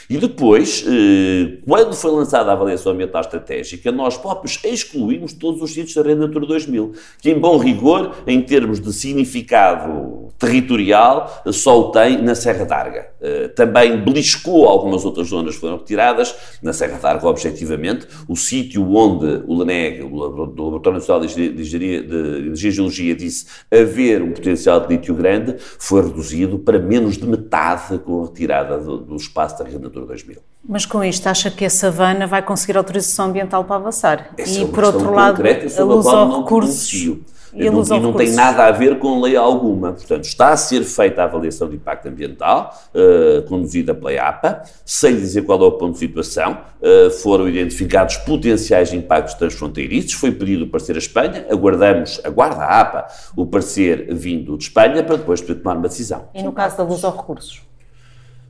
[0.09, 5.73] E depois, eh, quando foi lançada a avaliação ambiental estratégica, nós próprios excluímos todos os
[5.73, 11.79] sítios da Rede Natura 2000, que em bom rigor, em termos de significado territorial, só
[11.79, 13.09] o tem na Serra d'Arga.
[13.21, 18.91] Eh, também beliscou algumas outras zonas que foram retiradas, na Serra d'Arga, objetivamente, o sítio
[18.91, 24.89] onde o LENEG, o Laboratório Nacional de Engenharia, de Geologia, disse haver um potencial de
[24.89, 29.65] lítio grande, foi reduzido para menos de metade com a retirada do, do espaço da
[29.67, 30.39] Rede Natura 2000.
[30.67, 34.31] Mas com isto, acha que a savana vai conseguir autorização ambiental para avançar?
[34.39, 37.21] Essa e, é por outro lado, a luz aos recursos...
[37.53, 39.93] E, não, e não tem nada a ver com lei alguma.
[39.93, 45.17] Portanto, está a ser feita a avaliação de impacto ambiental, uh, conduzida pela APA, sem
[45.17, 46.59] dizer qual é o ponto de situação.
[46.81, 52.81] Uh, foram identificados potenciais impactos transfronteiriços, foi pedido o parecer a Espanha, aguardamos, aguarda a
[52.81, 56.29] APA o parecer vindo de Espanha para depois poder tomar uma decisão.
[56.35, 57.70] E no caso da luz aos recursos?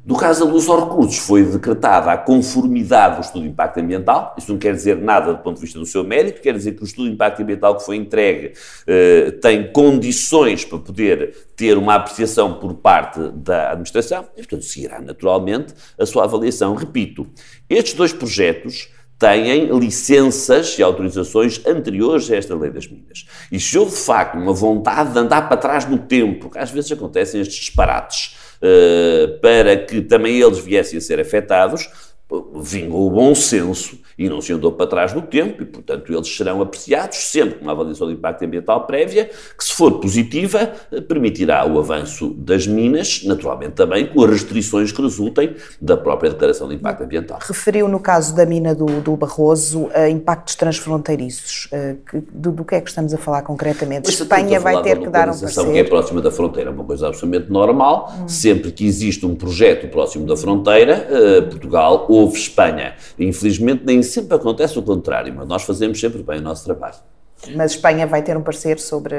[0.02, 4.34] No caso da luz aos recursos, foi decretada a conformidade do estudo de impacto ambiental.
[4.38, 6.82] Isso não quer dizer nada do ponto de vista do seu mérito, quer dizer que
[6.82, 8.54] o estudo de impacto ambiental que foi entregue
[8.86, 15.02] eh, tem condições para poder ter uma apreciação por parte da administração e, portanto, seguirá
[15.02, 16.74] naturalmente a sua avaliação.
[16.74, 17.26] Repito,
[17.68, 23.26] estes dois projetos têm licenças e autorizações anteriores a esta lei das minas.
[23.52, 26.70] E se houve de facto uma vontade de andar para trás no tempo, que às
[26.70, 28.34] vezes acontecem estes disparates,
[29.40, 31.88] para que também eles viessem a ser afetados,
[32.54, 36.28] vingou o bom senso e não se andou para trás no tempo, e, portanto, eles
[36.28, 40.72] serão apreciados sempre com uma avaliação de impacto ambiental prévia, que, se for positiva,
[41.08, 46.68] permitirá o avanço das minas, naturalmente também com as restrições que resultem da própria declaração
[46.68, 47.38] de impacto ambiental.
[47.40, 51.70] Referiu, no caso da mina do, do Barroso, uh, impactos transfronteiriços.
[52.10, 54.02] Que, do, do, que é que estamos a falar concretamente?
[54.04, 55.64] Mas Espanha vai ter que dar um parecer?
[55.64, 58.12] que é próxima da fronteira, é uma coisa absolutamente normal.
[58.20, 58.28] Hum.
[58.28, 62.94] Sempre que existe um projeto próximo da fronteira, uh, Portugal houve Espanha.
[63.18, 66.96] Infelizmente, nem sempre acontece o contrário, mas nós fazemos sempre bem o nosso trabalho.
[67.54, 69.14] Mas Espanha vai ter um parecer sobre.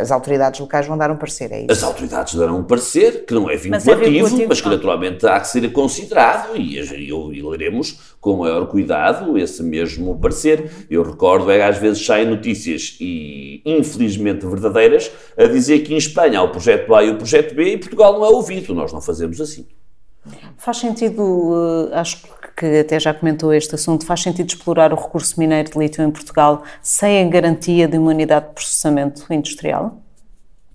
[0.00, 1.72] As autoridades locais vão dar um parecer, é isso?
[1.72, 5.26] As autoridades darão um parecer que não é vinculativo, mas, é vinculativo, mas que naturalmente
[5.26, 10.86] há que ser considerado e, e, e leremos com maior cuidado esse mesmo parecer.
[10.88, 16.38] Eu recordo, é às vezes saem notícias e infelizmente verdadeiras a dizer que em Espanha
[16.38, 18.72] há o projeto A e o projeto B e Portugal não é ouvido.
[18.72, 19.66] Nós não fazemos assim.
[20.56, 22.22] Faz sentido, eh, acho
[22.56, 26.10] que até já comentou este assunto, faz sentido explorar o recurso mineiro de lítio em
[26.10, 30.00] Portugal sem a garantia de uma unidade de processamento industrial?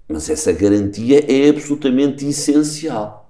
[0.08, 3.30] Mas essa garantia é absolutamente essencial.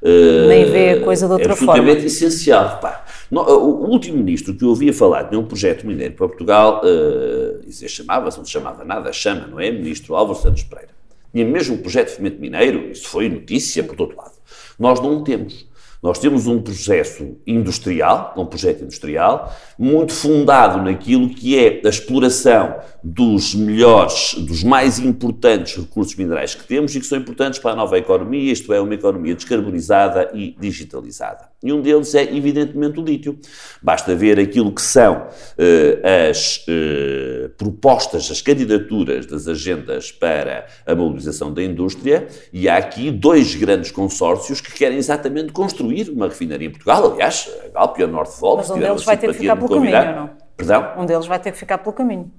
[0.00, 2.06] Nem vê a coisa de outra é absolutamente forma.
[2.06, 2.68] essencial.
[2.76, 2.96] Repare,
[3.30, 8.38] o último ministro que eu ouvia falar de um projeto mineiro para Portugal, uh, chamava-se,
[8.38, 9.70] não se chamava nada, chama, não é?
[9.70, 10.92] Ministro Álvaro Santos Pereira.
[11.32, 14.37] Tinha mesmo um projeto de fomento mineiro, isso foi notícia por todo lado.
[14.78, 15.67] Nós não temos.
[16.00, 22.76] Nós temos um processo industrial, um projeto industrial, muito fundado naquilo que é a exploração
[23.02, 27.76] dos melhores, dos mais importantes recursos minerais que temos e que são importantes para a
[27.76, 31.48] nova economia, isto é, uma economia descarbonizada e digitalizada.
[31.62, 33.36] E um deles é, evidentemente, o lítio.
[33.82, 40.94] Basta ver aquilo que são uh, as uh, propostas, as candidaturas das agendas para a
[40.94, 46.68] mobilização da indústria, e há aqui dois grandes consórcios que querem exatamente construir uma refinaria
[46.68, 47.12] em Portugal.
[47.12, 50.14] Aliás, a Galp e a Northvolt Mas um deles vai ter que ficar pelo caminho,
[50.14, 50.30] não?
[50.56, 50.92] Perdão?
[50.98, 52.32] Um deles vai ter que ficar pelo caminho.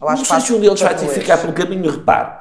[0.00, 2.40] Não sei se um deles vai ter que ficar pelo caminho, repare.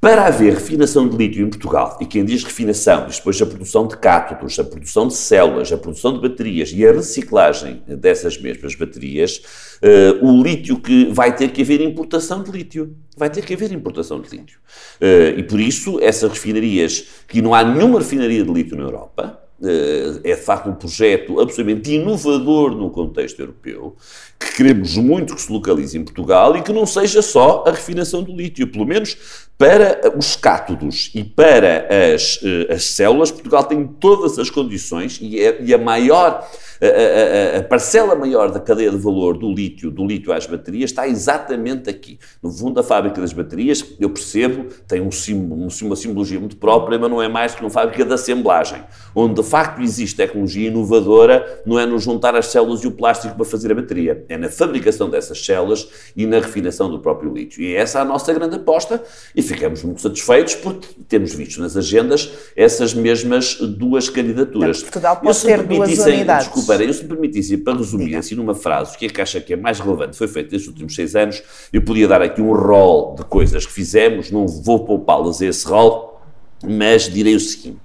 [0.00, 3.86] Para haver refinação de lítio em Portugal, e quem diz refinação diz depois a produção
[3.86, 8.74] de cátodos, a produção de células, a produção de baterias e a reciclagem dessas mesmas
[8.74, 9.42] baterias,
[9.82, 12.96] uh, o lítio que vai ter que haver importação de lítio.
[13.14, 14.58] Vai ter que haver importação de lítio.
[15.02, 19.38] Uh, e por isso, essas refinarias, que não há nenhuma refinaria de lítio na Europa,
[19.62, 23.94] é de facto um projeto absolutamente inovador no contexto europeu,
[24.38, 28.22] que queremos muito que se localize em Portugal e que não seja só a refinação
[28.22, 33.86] do lítio, pelo menos para os cátodos e para as, eh, as células, Portugal tem
[33.86, 36.48] todas as condições e, é, e a maior
[36.80, 40.90] a, a, a, parcela maior da cadeia de valor do lítio, do lítio às baterias,
[40.90, 42.18] está exatamente aqui.
[42.42, 46.98] No fundo da fábrica das baterias, eu percebo, tem um símbolo, uma simbologia muito própria,
[46.98, 48.82] mas não é mais que uma fábrica de assemblagem,
[49.14, 53.34] onde de facto existe tecnologia inovadora, não é no juntar as células e o plástico
[53.34, 57.62] para fazer a bateria, é na fabricação dessas células e na refinação do próprio lítio.
[57.62, 59.02] E é essa a nossa grande aposta
[59.36, 64.82] e ficamos muito satisfeitos porque temos visto nas agendas essas mesmas duas candidaturas.
[64.82, 66.50] Portugal pode ter duas unidades.
[66.80, 69.52] Eu se me permitisse, para resumir assim numa frase, o que é que acha que
[69.52, 73.14] é mais relevante foi feito nestes últimos seis anos, eu podia dar aqui um rol
[73.14, 76.20] de coisas que fizemos, não vou poupá-las a esse rol,
[76.62, 77.80] mas direi o seguinte.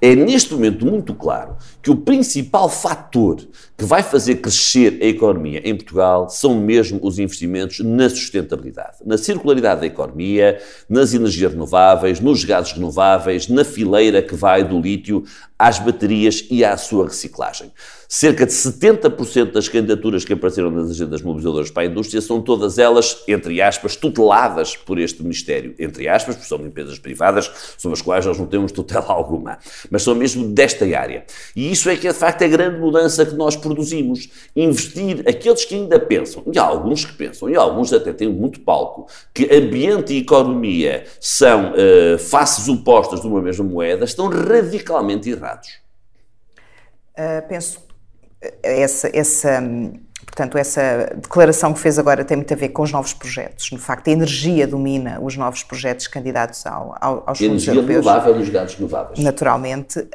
[0.00, 3.40] É neste momento muito claro que o principal fator
[3.78, 9.16] que vai fazer crescer a economia em Portugal são mesmo os investimentos na sustentabilidade, na
[9.16, 15.22] circularidade da economia, nas energias renováveis, nos gases renováveis, na fileira que vai do lítio
[15.56, 17.72] às baterias e à sua reciclagem.
[18.10, 22.78] Cerca de 70% das candidaturas que apareceram nas agendas mobilizadoras para a indústria são todas
[22.78, 25.74] elas, entre aspas, tuteladas por este Ministério.
[25.78, 29.58] Entre aspas, porque são empresas privadas sobre as quais nós não temos tutela alguma.
[29.90, 31.26] Mas são mesmo desta área.
[31.54, 34.28] E isso é que é, de facto, a grande mudança que nós produzimos.
[34.56, 38.60] Investir, aqueles que ainda pensam, e há alguns que pensam, e alguns até têm muito
[38.60, 45.30] palco, que ambiente e economia são uh, faces opostas de uma mesma moeda, estão radicalmente
[45.30, 45.68] errados.
[47.16, 47.88] Uh, penso
[48.62, 50.00] essa, essa hum,
[50.38, 53.72] Portanto, essa declaração que fez agora tem muito a ver com os novos projetos.
[53.72, 58.06] No facto, a energia domina os novos projetos candidatos ao, ao, aos fundos energia europeus.
[58.06, 59.18] renovável dos gases renováveis.
[59.18, 59.98] Naturalmente.
[59.98, 60.08] Uh,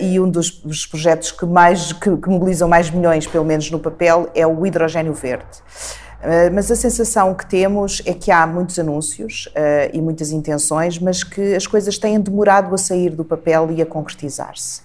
[0.00, 3.78] e um dos, dos projetos que, mais, que, que, mobilizam mais milhões, pelo menos no
[3.78, 5.44] papel, é o hidrogênio verde.
[5.44, 10.98] Uh, mas a sensação que temos é que há muitos anúncios uh, e muitas intenções,
[10.98, 14.80] mas que as coisas têm demorado a sair do papel e a concretizar-se.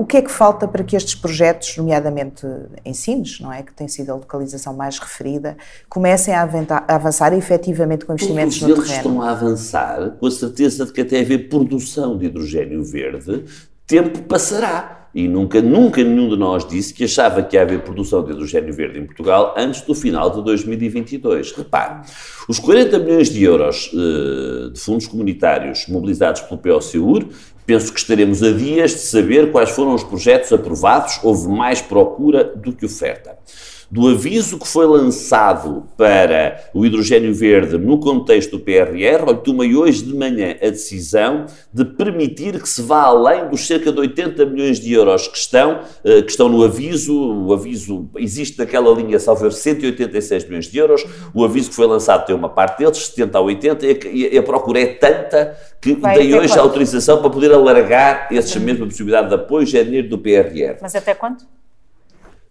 [0.00, 2.46] O que é que falta para que estes projetos, nomeadamente
[2.86, 5.58] em Sines, não é, que tem sido a localização mais referida,
[5.90, 10.24] comecem a, avançar, a avançar efetivamente com investimentos Todos no eles estão a avançar com
[10.24, 13.44] a certeza de que até haver produção de hidrogênio verde,
[13.86, 14.96] tempo passará.
[15.12, 18.72] E nunca, nunca nenhum de nós disse que achava que ia haver produção de hidrogênio
[18.72, 21.52] verde em Portugal antes do final de 2022.
[21.52, 22.06] Repare,
[22.48, 27.26] os 40 milhões de euros uh, de fundos comunitários mobilizados pelo POCUR,
[27.70, 31.20] penso que estaremos a dias de saber quais foram os projetos aprovados.
[31.22, 33.38] Houve mais procura do que oferta
[33.90, 39.74] do aviso que foi lançado para o hidrogênio verde no contexto do PRR, olha, tomei
[39.74, 44.46] hoje de manhã a decisão de permitir que se vá além dos cerca de 80
[44.46, 47.12] milhões de euros que estão, eh, que estão no aviso.
[47.12, 51.04] O aviso existe naquela linha, salvo 186 milhões de euros.
[51.34, 54.80] O aviso que foi lançado tem uma parte deles, 70 a 80, e a procura
[54.80, 56.58] é tanta que Vai dei hoje quanto?
[56.58, 60.76] a autorização para poder alargar essa mesma possibilidade de apoio, já é dinheiro do PRR.
[60.80, 61.44] Mas até quanto?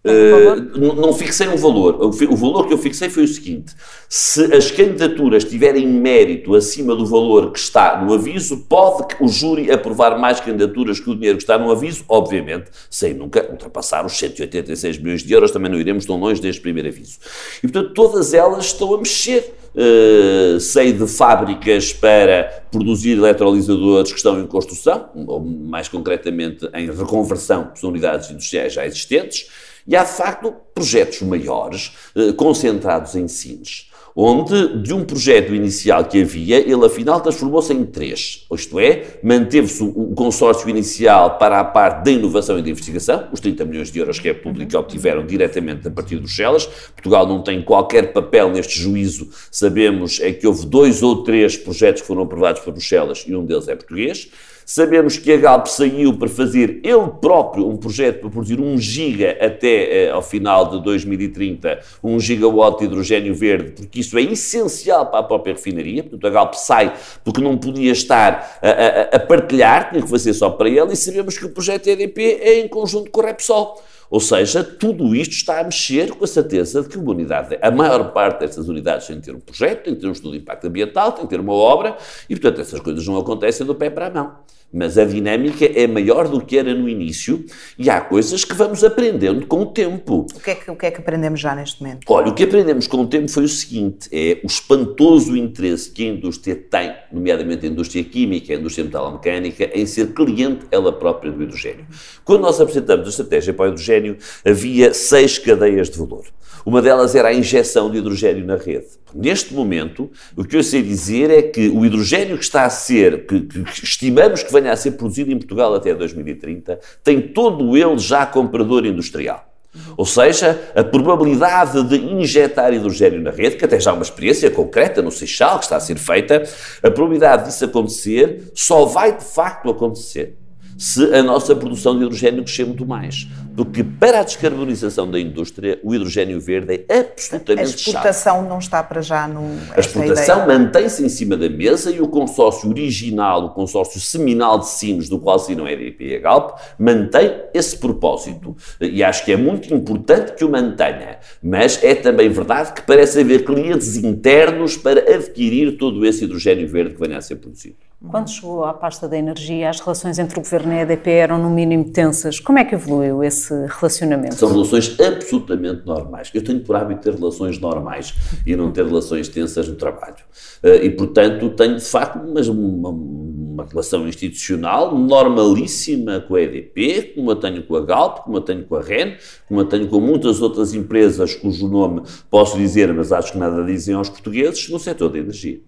[0.02, 2.02] Uh, não fixei um valor.
[2.02, 3.74] O valor que eu fixei foi o seguinte:
[4.08, 9.70] se as candidaturas tiverem mérito acima do valor que está no aviso, pode o júri
[9.70, 14.16] aprovar mais candidaturas que o dinheiro que está no aviso, obviamente, sem nunca ultrapassar os
[14.16, 17.18] 186 milhões de euros, também não iremos tão longe deste primeiro aviso.
[17.62, 19.56] E portanto, todas elas estão a mexer.
[19.72, 26.90] Uh, sei de fábricas para produzir eletrolisadores que estão em construção, ou mais concretamente em
[26.90, 29.46] reconversão de unidades industriais já existentes
[29.86, 36.04] e há, de facto, projetos maiores, eh, concentrados em Sines, onde, de um projeto inicial
[36.04, 38.46] que havia, ele afinal transformou-se em três.
[38.52, 43.40] Isto é, manteve-se o consórcio inicial para a parte da inovação e da investigação, os
[43.40, 46.66] 30 milhões de euros que é público obtiveram diretamente a partir de Bruxelas.
[46.66, 52.02] Portugal não tem qualquer papel neste juízo, sabemos é que houve dois ou três projetos
[52.02, 54.28] que foram aprovados por Bruxelas e um deles é português.
[54.72, 59.36] Sabemos que a Galp saiu para fazer ele próprio um projeto para produzir 1 giga
[59.44, 65.06] até eh, ao final de 2030, 1 gigawatt de hidrogênio verde, porque isso é essencial
[65.06, 66.04] para a própria refinaria.
[66.04, 66.94] Portanto, a Galp sai
[67.24, 70.96] porque não podia estar a, a, a partilhar, tinha que fazer só para ele, e
[70.96, 73.82] sabemos que o projeto EDP é em conjunto com o Repsol.
[74.10, 77.70] Ou seja, tudo isto está a mexer com a certeza de que uma unidade, a
[77.70, 80.38] maior parte destas unidades tem que ter um projeto, tem que ter um estudo de
[80.38, 81.96] impacto ambiental, tem que ter uma obra,
[82.28, 84.36] e portanto essas coisas não acontecem do pé para a mão
[84.72, 87.44] mas a dinâmica é maior do que era no início
[87.78, 90.26] e há coisas que vamos aprendendo com o tempo.
[90.34, 92.04] O que é que, o que, é que aprendemos já neste momento?
[92.08, 96.04] Olha, o que aprendemos com o tempo foi o seguinte: é o espantoso interesse que
[96.04, 101.30] a indústria tem, nomeadamente a indústria química, a indústria metalomecânica, em ser cliente ela própria
[101.30, 101.86] do hidrogênio.
[102.24, 106.24] Quando nós apresentamos a estratégia para o hidrogênio, havia seis cadeias de valor.
[106.64, 108.86] Uma delas era a injeção de hidrogênio na rede.
[109.14, 113.26] Neste momento, o que eu sei dizer é que o hidrogênio que está a ser,
[113.26, 117.98] que, que estimamos que venha a ser produzido em Portugal até 2030, tem todo ele
[117.98, 119.49] já comprador industrial.
[119.96, 124.50] Ou seja, a probabilidade de injetar hidrogênio na rede, que até já é uma experiência
[124.50, 126.42] concreta no Seixal que está a ser feita,
[126.82, 130.36] a probabilidade disso acontecer só vai de facto acontecer
[130.76, 133.28] se a nossa produção de hidrogênio crescer muito mais.
[133.62, 138.48] Porque para a descarbonização da indústria, o hidrogênio verde é absolutamente A exportação chave.
[138.48, 139.42] não está para já no.
[139.76, 144.66] A exportação mantém-se em cima da mesa e o consórcio original, o consórcio seminal de
[144.66, 148.56] Sines, do qual se não é EDP e a Galp, mantém esse propósito.
[148.80, 151.18] E acho que é muito importante que o mantenha.
[151.42, 156.94] Mas é também verdade que parece haver clientes internos para adquirir todo esse hidrogênio verde
[156.94, 157.89] que venha a ser produzido.
[158.08, 161.38] Quando chegou à pasta da energia, as relações entre o Governo e a EDP eram
[161.38, 162.40] no mínimo tensas.
[162.40, 164.36] Como é que evoluiu esse relacionamento?
[164.36, 166.30] São relações absolutamente normais.
[166.32, 168.14] Eu tenho por hábito ter relações normais
[168.46, 170.16] e não ter relações tensas no trabalho.
[170.62, 177.12] Eh, e, portanto, tenho de facto uma, uma, uma relação institucional normalíssima com a EDP,
[177.14, 179.86] como a tenho com a Galp, como a tenho com a REN, como a tenho
[179.88, 184.70] com muitas outras empresas cujo nome posso dizer, mas acho que nada dizem aos portugueses,
[184.70, 185.60] no setor da energia.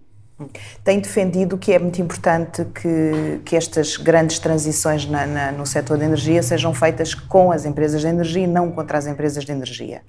[0.83, 5.97] Tem defendido que é muito importante que, que estas grandes transições na, na, no setor
[5.97, 9.51] da energia sejam feitas com as empresas de energia e não contra as empresas de
[9.51, 10.01] energia.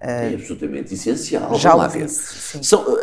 [0.00, 1.54] É absolutamente essencial.
[1.58, 2.08] Já Vamos lá ver.
[2.08, 2.96] São, uh,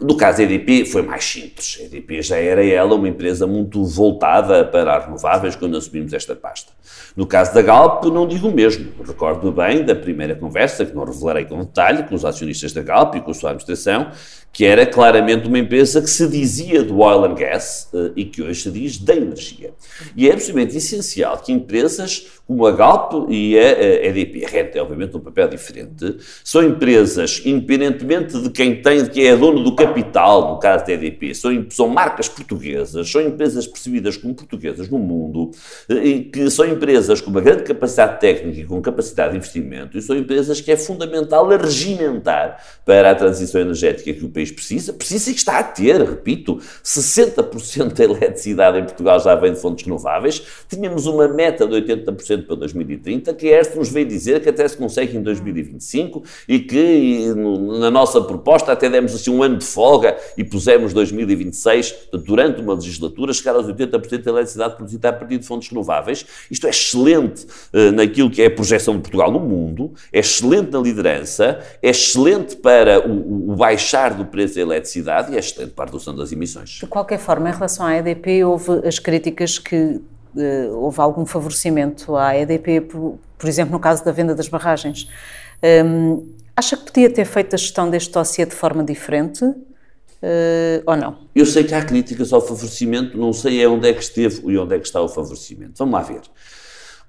[0.00, 1.78] no caso da EDP foi mais simples.
[1.80, 6.34] A EDP já era ela uma empresa muito voltada para as renováveis quando assumimos esta
[6.34, 6.72] pasta.
[7.16, 8.92] No caso da Galp, não digo o mesmo.
[9.04, 13.16] Recordo bem da primeira conversa, que não revelarei com detalhe, com os acionistas da Galp
[13.16, 14.10] e com a sua administração,
[14.52, 18.42] que era claramente uma empresa que se dizia do oil and gas uh, e que
[18.42, 19.72] hoje se diz da energia.
[20.16, 24.82] E é absolutamente essencial que empresas como a Galp e a, EDP, a RENT é
[24.82, 29.76] obviamente um papel diferente, são empresas, independentemente de quem tem, de quem é dono do
[29.76, 34.98] capital, no caso da EDP, são, são marcas portuguesas, são empresas percebidas como portuguesas no
[34.98, 35.50] mundo,
[35.88, 39.96] eh, e que são empresas com uma grande capacidade técnica e com capacidade de investimento,
[39.96, 44.92] e são empresas que é fundamental regimentar para a transição energética que o país precisa,
[44.92, 49.60] precisa e que está a ter, repito, 60% da eletricidade em Portugal já vem de
[49.60, 54.48] fontes renováveis, tínhamos uma meta de 80% para 2030, que esta nos veio dizer que
[54.48, 57.32] até se consegue em 2025 e que
[57.78, 62.74] na nossa proposta até demos assim um ano de folga e pusemos 2026, durante uma
[62.74, 66.26] legislatura, chegar aos 80% da eletricidade produzida a partir de fontes renováveis.
[66.50, 70.70] Isto é excelente uh, naquilo que é a projeção de Portugal no mundo, é excelente
[70.70, 75.70] na liderança, é excelente para o, o baixar do preço da eletricidade e é excelente
[75.70, 76.68] para a redução das emissões.
[76.68, 82.16] De qualquer forma, em relação à EDP, houve as críticas que uh, houve algum favorecimento
[82.16, 85.08] à EDP, por, por, exemplo, no caso da venda das barragens.
[85.64, 89.42] Um, acha que podia ter feito a gestão deste dossiê de forma diferente?
[90.22, 91.18] Uh, ou não?
[91.34, 94.58] Eu sei que há críticas ao favorecimento, não sei é onde é que esteve e
[94.58, 95.72] onde é que está o favorecimento.
[95.78, 96.20] Vamos lá ver.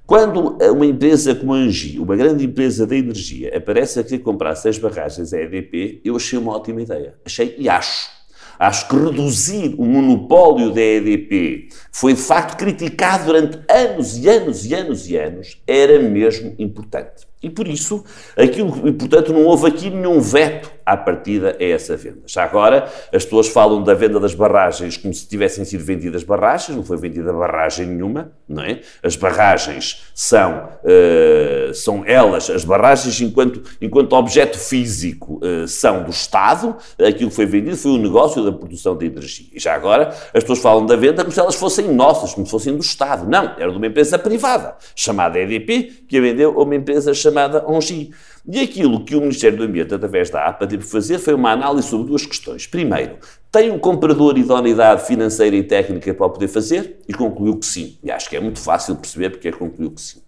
[0.05, 4.55] Quando uma empresa como a Angi, uma grande empresa da energia, aparece a querer comprar
[4.55, 7.16] seis barragens à EDP, eu achei uma ótima ideia.
[7.26, 8.22] Achei e acho
[8.62, 14.64] Acho que reduzir o monopólio da EDP, foi de facto criticado durante anos e anos
[14.68, 17.26] e anos e anos, era mesmo importante.
[17.44, 18.04] E por isso,
[18.38, 22.22] aquilo, e portanto, não houve aqui nenhum veto à partida a essa venda.
[22.28, 26.76] Já agora, as pessoas falam da venda das barragens como se tivessem sido vendidas barragens,
[26.76, 28.82] não foi vendida barragem nenhuma, não é?
[29.02, 36.12] As barragens são, uh, são elas, as barragens enquanto, enquanto objeto físico uh, são do
[36.12, 39.48] Estado, aquilo que foi vendido foi o negócio da produção de energia.
[39.52, 42.52] E já agora, as pessoas falam da venda como se elas fossem nossas, como se
[42.52, 43.28] fossem do Estado.
[43.28, 47.31] Não, era de uma empresa privada, chamada EDP, que a vendeu a uma empresa chamada
[47.68, 48.12] Ongi.
[48.48, 51.52] E aquilo que o Ministério do Ambiente, através da APA, teve que fazer foi uma
[51.52, 52.66] análise sobre duas questões.
[52.68, 53.18] Primeiro,
[53.52, 57.00] tem um comprador idoneidade financeira e técnica para o poder fazer?
[57.08, 57.98] E concluiu que sim.
[58.04, 60.22] E acho que é muito fácil perceber porque é que concluiu que sim.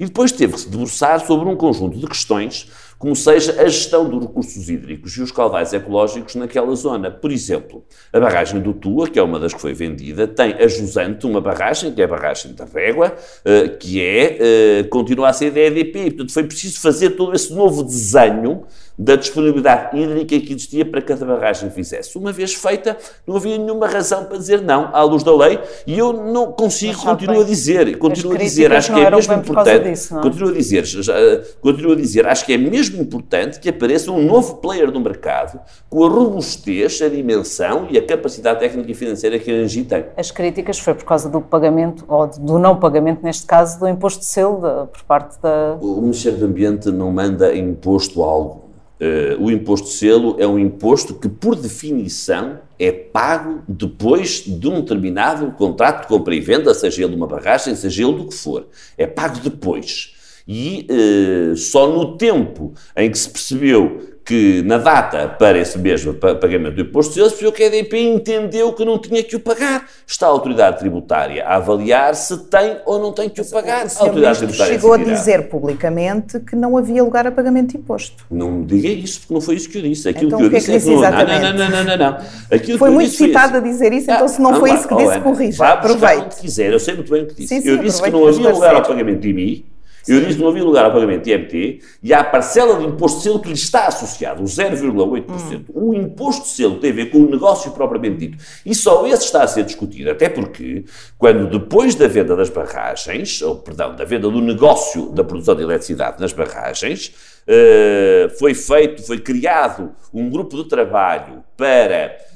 [0.00, 2.68] E depois teve que se debruçar sobre um conjunto de questões
[3.02, 7.10] como seja a gestão dos recursos hídricos e os caudais ecológicos naquela zona.
[7.10, 10.68] Por exemplo, a barragem do Tua, que é uma das que foi vendida, tem a
[10.68, 13.12] jusante uma barragem, que é a barragem da Régua,
[13.44, 16.12] eh, que é, eh, continua a ser da EDP.
[16.12, 18.62] Portanto, foi preciso fazer todo esse novo desenho
[18.98, 22.16] da disponibilidade hídrica que existia para que a barragem fizesse.
[22.16, 25.98] Uma vez feita, não havia nenhuma razão para dizer não à luz da lei e
[25.98, 30.20] eu não consigo, continuo a dizer, continuo a dizer, acho que é mesmo importante, disso,
[30.20, 31.14] continuo a dizer, já,
[31.60, 35.60] continuo a dizer, acho que é mesmo importante que apareça um novo player no mercado
[35.88, 40.04] com a robustez, a dimensão e a capacidade técnica e financeira que a Angi tem.
[40.16, 44.20] As críticas foi por causa do pagamento, ou do não pagamento, neste caso, do imposto
[44.20, 45.76] de selo de, por parte da...
[45.80, 48.61] O Ministério do Ambiente não manda imposto algo
[49.02, 54.68] Uh, o imposto de selo é um imposto que, por definição, é pago depois de
[54.68, 58.34] um determinado contrato de compra e venda, seja ele uma barragem, seja ele do que
[58.34, 58.68] for.
[58.96, 60.14] É pago depois.
[60.46, 66.14] E uh, só no tempo em que se percebeu que na data para esse mesmo
[66.14, 69.88] pagamento do imposto de que a EDP entendeu que não tinha que o pagar.
[70.06, 73.86] Está a autoridade tributária a avaliar se tem ou não tem que o pagar.
[73.86, 77.78] O a autoridade tributária chegou a dizer publicamente que não havia lugar a pagamento de
[77.78, 78.24] imposto.
[78.30, 80.08] Não me diga isso, porque não foi isso que eu disse.
[80.08, 82.18] Aquilo então, que eu que disse é que, não, não, não, não, não, não.
[82.50, 85.64] Aquilo foi muito citado a dizer isso, então se não, foi isso que disse, corrija.
[85.64, 86.36] Aproveite.
[86.40, 87.48] quiser, eu sei muito bem o que disse.
[87.48, 89.72] Sim, sim, eu disse que não havia lugar ao pagamento de IMI,
[90.08, 93.18] eu disse que não havia lugar ao pagamento de IMT e a parcela de imposto
[93.18, 95.26] de selo que lhe está associado, o 0,8%.
[95.28, 95.64] Hum.
[95.74, 98.44] O imposto de selo tem a ver com o negócio propriamente dito.
[98.64, 100.84] E só esse está a ser discutido, até porque,
[101.18, 105.62] quando depois da venda das barragens, ou perdão, da venda do negócio da produção de
[105.62, 107.12] eletricidade nas barragens,
[107.46, 112.26] uh, foi feito, foi criado um grupo de trabalho para eh,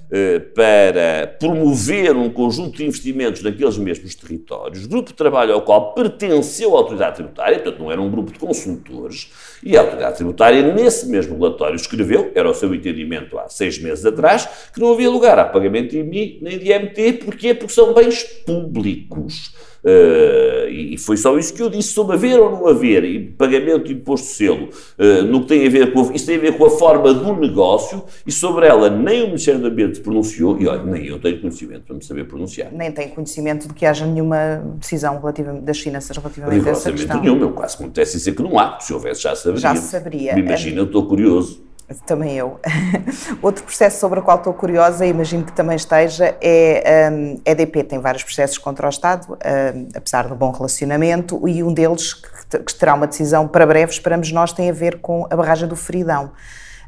[0.55, 6.77] para promover um conjunto de investimentos naqueles mesmos territórios, grupo de trabalho ao qual pertenceu
[6.77, 9.31] a autoridade tributária, portanto não era um grupo de consultores,
[9.65, 14.05] e a autoridade tributária, nesse mesmo relatório, escreveu, era o seu entendimento há seis meses
[14.05, 17.55] atrás, que não havia lugar a pagamento de IMI nem de IMT, porquê?
[17.55, 19.55] Porque são bens públicos.
[19.87, 23.85] Uh, e foi só isso que eu disse sobre haver ou não haver e pagamento
[23.85, 24.69] de imposto de selo
[24.99, 27.15] uh, no que tem a ver com a, isso tem a ver com a forma
[27.15, 31.07] do negócio e sobre ela nem o Ministério do Ambiente se pronunciou e olha, nem
[31.07, 32.73] eu tenho conhecimento para me saber pronunciar.
[32.73, 37.21] Nem tem conhecimento de que haja nenhuma decisão relativa, das finanças relativamente a essa questão.
[37.21, 39.61] nenhum, eu quase acontece dizer que não há, se houvesse já saberia.
[39.61, 40.35] Já saberia.
[40.35, 41.66] Me imagina, eu estou curioso.
[42.05, 42.59] Também eu.
[43.41, 47.51] Outro processo sobre o qual estou curiosa, e imagino que também esteja, é um, a
[47.51, 52.13] EDP tem vários processos contra o Estado, um, apesar do bom relacionamento, e um deles,
[52.15, 55.69] que, que terá uma decisão para breve, esperamos nós, tem a ver com a barragem
[55.69, 56.33] do Feridão.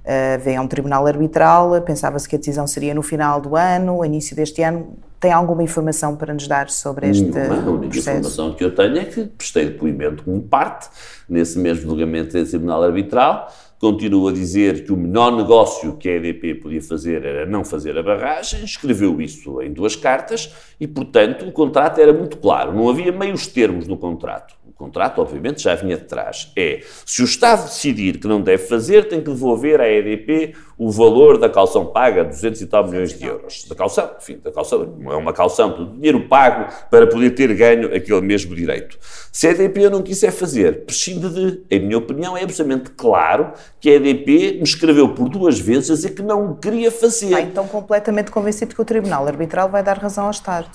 [0.04, 4.04] Uh, vem a um tribunal arbitral, pensava-se que a decisão seria no final do ano,
[4.04, 4.96] início deste ano.
[5.20, 8.10] Tem alguma informação para nos dar sobre este Não, a única processo?
[8.10, 10.88] informação que eu tenho é que prestei depoimento como parte
[11.28, 13.52] nesse mesmo julgamento desse tribunal arbitral.
[13.78, 17.96] Continuo a dizer que o menor negócio que a EDP podia fazer era não fazer
[17.96, 22.88] a barragem, escreveu isso em duas cartas e, portanto, o contrato era muito claro, não
[22.88, 26.52] havia meios termos no contrato contrato, obviamente, já vinha de trás.
[26.56, 30.88] É, se o Estado decidir que não deve fazer, tem que devolver à EDP o
[30.92, 33.64] valor da calção paga, 200 e tal milhões de euros.
[33.64, 37.92] Da calção, enfim, da calção, é uma calção do dinheiro pago para poder ter ganho
[37.92, 38.96] aquele mesmo direito.
[39.32, 43.90] Se a EDP não quiser fazer, prescinde de, em minha opinião, é absolutamente claro que
[43.90, 47.34] a EDP me escreveu por duas vezes dizer que não queria fazer.
[47.34, 50.68] Ah, então completamente convencido que o Tribunal Arbitral vai dar razão ao Estado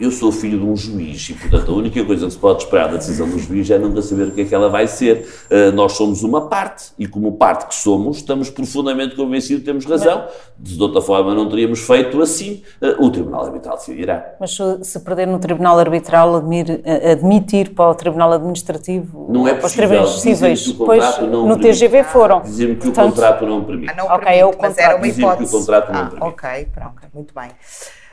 [0.00, 2.88] eu sou filho de um juiz e, portanto, a única coisa que se pode esperar
[2.88, 5.28] da decisão do juiz é nunca saber o que é que ela vai ser.
[5.50, 9.84] Uh, nós somos uma parte e, como parte que somos, estamos profundamente convencidos que temos
[9.84, 10.26] razão.
[10.58, 12.62] De outra forma, não teríamos feito assim.
[12.80, 14.36] Uh, o Tribunal Arbitral decidirá.
[14.40, 20.20] Mas se perder no Tribunal Arbitral, admir, admitir para o Tribunal Administrativo, não é tribunais
[20.20, 21.78] cíveis, pois no permite.
[21.78, 22.40] TGV foram.
[22.40, 23.92] Dizem-me que Portanto, o contrato não permite.
[23.92, 24.78] Ah, não ok, permite, é o contrato.
[24.78, 25.50] Era uma hipótese.
[25.50, 26.26] que o contrato não ah, permite.
[26.26, 27.50] Ok, pronto, muito bem.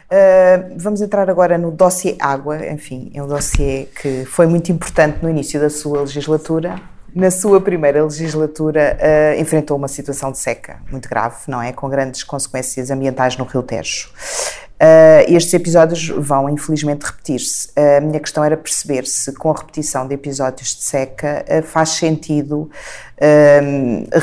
[0.10, 5.20] Uh, vamos entrar agora no dossiê Água, enfim, é um dossiê que foi muito importante
[5.22, 6.80] no início da sua legislatura.
[7.14, 11.74] Na sua primeira legislatura, uh, enfrentou uma situação de seca muito grave, não é?
[11.74, 14.10] Com grandes consequências ambientais no Rio Tejo.
[14.80, 17.70] Uh, estes episódios vão, infelizmente, repetir-se.
[17.70, 21.64] Uh, a minha questão era perceber se, com a repetição de episódios de seca, uh,
[21.64, 22.70] faz sentido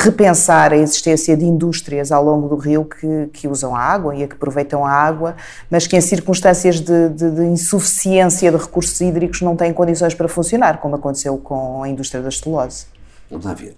[0.05, 4.23] repensar a existência de indústrias ao longo do rio que, que, usam a água e
[4.23, 5.35] a que aproveitam a água,
[5.69, 10.29] mas que, em circunstâncias de, de, de insuficiência de recursos hídricos, não têm condições para
[10.29, 12.87] funcionar, como aconteceu com a indústria da celulose.
[13.29, 13.77] Vamos lá ver.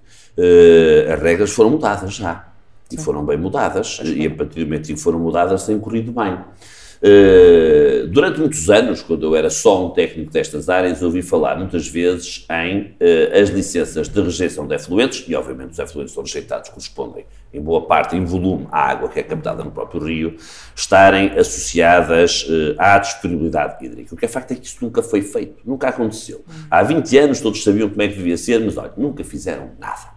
[1.10, 2.44] as regras foram mudadas já
[2.90, 6.12] e foram bem mudadas, e a partir do momento em que foram mudadas têm corrido
[6.12, 6.38] bem.
[6.96, 11.86] Uh, durante muitos anos, quando eu era só um técnico destas áreas, ouvi falar muitas
[11.86, 16.70] vezes em uh, as licenças de rejeição de efluentes, e obviamente os efluentes são rejeitados
[16.70, 20.36] correspondem, em boa parte, em volume, à água que é captada no próprio rio,
[20.74, 24.14] estarem associadas uh, à disponibilidade hídrica.
[24.14, 26.44] O que é facto é que isso nunca foi feito, nunca aconteceu.
[26.70, 30.15] Há 20 anos todos sabiam como é que devia ser, mas olha, nunca fizeram nada.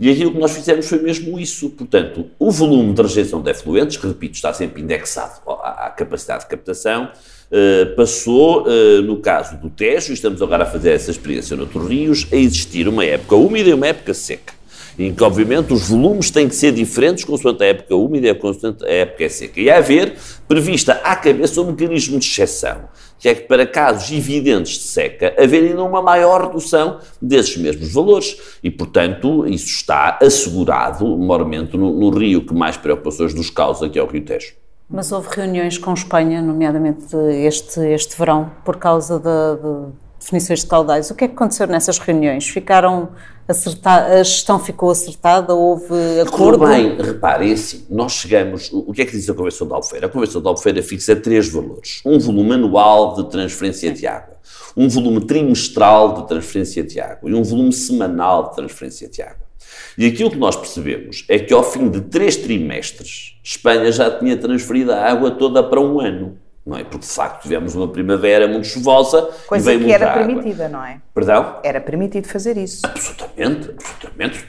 [0.00, 1.70] E aquilo que nós fizemos foi mesmo isso.
[1.70, 6.44] Portanto, o volume de rejeição de efluentes, que repito, está sempre indexado à, à capacidade
[6.44, 7.10] de captação,
[7.50, 11.88] uh, passou, uh, no caso do Tejo, e estamos agora a fazer essa experiência noutros
[11.88, 14.59] rios, a existir uma época úmida e uma época seca.
[15.02, 18.84] Em que, obviamente, os volumes têm que ser diferentes consoante a época úmida e consoante
[18.84, 19.60] a época seca.
[19.60, 20.14] E a haver
[20.46, 22.88] prevista à cabeça um mecanismo de exceção
[23.20, 27.92] que é que para casos evidentes de seca, haver ainda uma maior redução desses mesmos
[27.92, 28.58] valores.
[28.64, 33.98] E, portanto, isso está assegurado, maiormente, no, no rio que mais preocupações nos causa, que
[33.98, 34.54] é o Rio Tejo.
[34.88, 40.66] Mas houve reuniões com Espanha, nomeadamente este, este verão, por causa de, de definições de
[40.66, 41.10] caudais.
[41.10, 42.46] O que é que aconteceu nessas reuniões?
[42.48, 43.08] Ficaram
[43.48, 45.54] acertada, a gestão ficou acertada?
[45.54, 46.66] Houve acordo?
[46.66, 50.06] Bem, repare, é assim, nós chegamos, o que é que diz a Convenção de Albufeira?
[50.06, 52.02] A Convenção de Albufeira fixa três valores.
[52.04, 54.36] Um volume anual de transferência de água,
[54.76, 59.50] um volume trimestral de transferência de água e um volume semanal de transferência de água.
[59.96, 64.36] E aquilo que nós percebemos é que ao fim de três trimestres, Espanha já tinha
[64.36, 66.38] transferido a água toda para um ano
[66.70, 66.84] não é?
[66.84, 70.24] Porque de facto tivemos uma primavera muito chuvosa Coisa e veio que era água.
[70.24, 71.00] permitida, não é?
[71.12, 71.58] Perdão?
[71.64, 72.82] Era permitido fazer isso.
[72.84, 74.46] Absolutamente, absolutamente.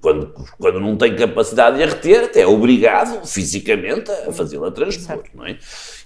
[0.00, 5.22] Quando, quando não tem capacidade de a reter, até é obrigado fisicamente a fazê-la transpor,
[5.32, 5.56] não é?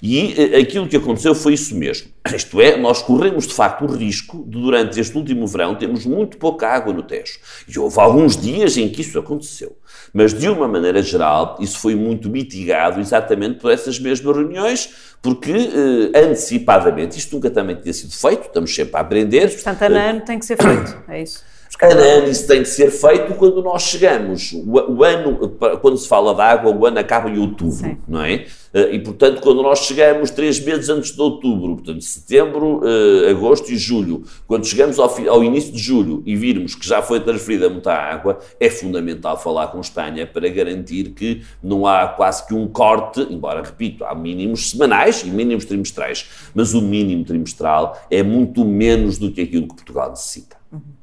[0.02, 2.10] E eh, aquilo que aconteceu foi isso mesmo.
[2.34, 6.36] Isto é, nós corremos de facto o risco de, durante este último verão, termos muito
[6.36, 7.38] pouca água no Tejo.
[7.66, 9.74] E houve alguns dias em que isso aconteceu.
[10.16, 14.88] Mas, de uma maneira geral, isso foi muito mitigado exatamente por essas mesmas reuniões,
[15.20, 19.52] porque eh, antecipadamente, isto nunca também tinha sido feito, estamos sempre a aprender.
[19.52, 21.44] Portanto, ano a ano tem que ser feito, é isso?
[21.80, 24.52] A ano isso tem que ser feito quando nós chegamos.
[24.52, 25.48] O, o, ano,
[25.80, 27.98] quando se fala de água, o ano acaba em outubro, Sim.
[28.08, 28.46] não é?
[28.72, 33.70] Eh, e, portanto, quando nós chegamos três meses antes de outubro, portanto, setembro, uh, agosto
[33.70, 37.68] e julho, quando chegamos ao, ao, início de julho e virmos que já foi transferida
[37.68, 42.68] muita água, é fundamental falar com Espanha para garantir que não há quase que um
[42.68, 48.64] corte, embora, repito, há mínimos semanais e mínimos trimestrais, mas o mínimo trimestral é muito
[48.64, 50.56] menos do que aquilo que Portugal necessita.
[50.72, 50.95] Uhum.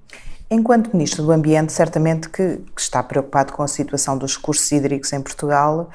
[0.54, 5.12] Enquanto Ministro do Ambiente, certamente que, que, está preocupado com a situação dos recursos hídricos
[5.12, 5.90] em Portugal,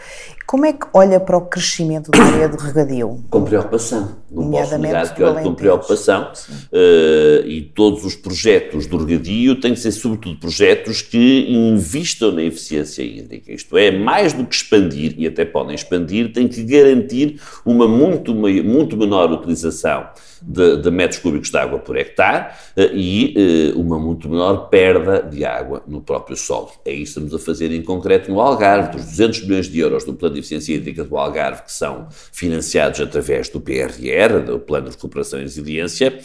[0.48, 3.22] como é que olha para o crescimento da área de regadio?
[3.28, 4.16] Com preocupação.
[4.30, 6.32] Não posso negar que olho com preocupação.
[6.72, 12.42] Uh, e todos os projetos do regadio têm que ser, sobretudo, projetos que investam na
[12.42, 13.52] eficiência hídrica.
[13.52, 18.34] Isto é, mais do que expandir, e até podem expandir, tem que garantir uma muito,
[18.34, 20.06] muito menor utilização
[20.40, 25.22] de, de, metros cúbicos de água por hectare uh, e uh, uma muito menor perda
[25.22, 26.70] de água no próprio solo.
[26.84, 30.04] É isso que estamos a fazer em concreto no Algarve, dos 200 milhões de euros
[30.04, 34.88] do Plano de Eficiência Hídrica do Algarve, que são financiados através do PRR, do Plano
[34.88, 36.18] de Recuperação e Resiliência,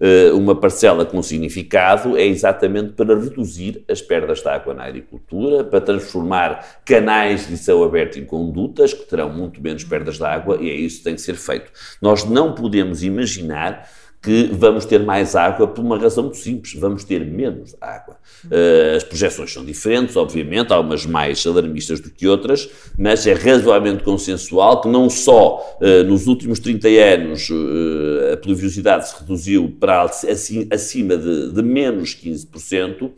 [0.00, 5.64] eh, uma parcela com significado é exatamente para reduzir as perdas de água na agricultura,
[5.64, 10.56] para transformar canais de céu aberto em condutas que terão muito menos perdas de água
[10.60, 11.72] e é isso que tem que ser feito.
[12.00, 13.90] Nós não podemos imaginar
[14.20, 18.16] que vamos ter mais água por uma razão muito simples, vamos ter menos água.
[18.44, 23.32] Uh, as projeções são diferentes, obviamente, há umas mais alarmistas do que outras, mas é
[23.32, 29.76] razoavelmente consensual que não só uh, nos últimos 30 anos uh, a pluviosidade se reduziu
[29.78, 33.12] para assim, acima de, de menos 15%, uh,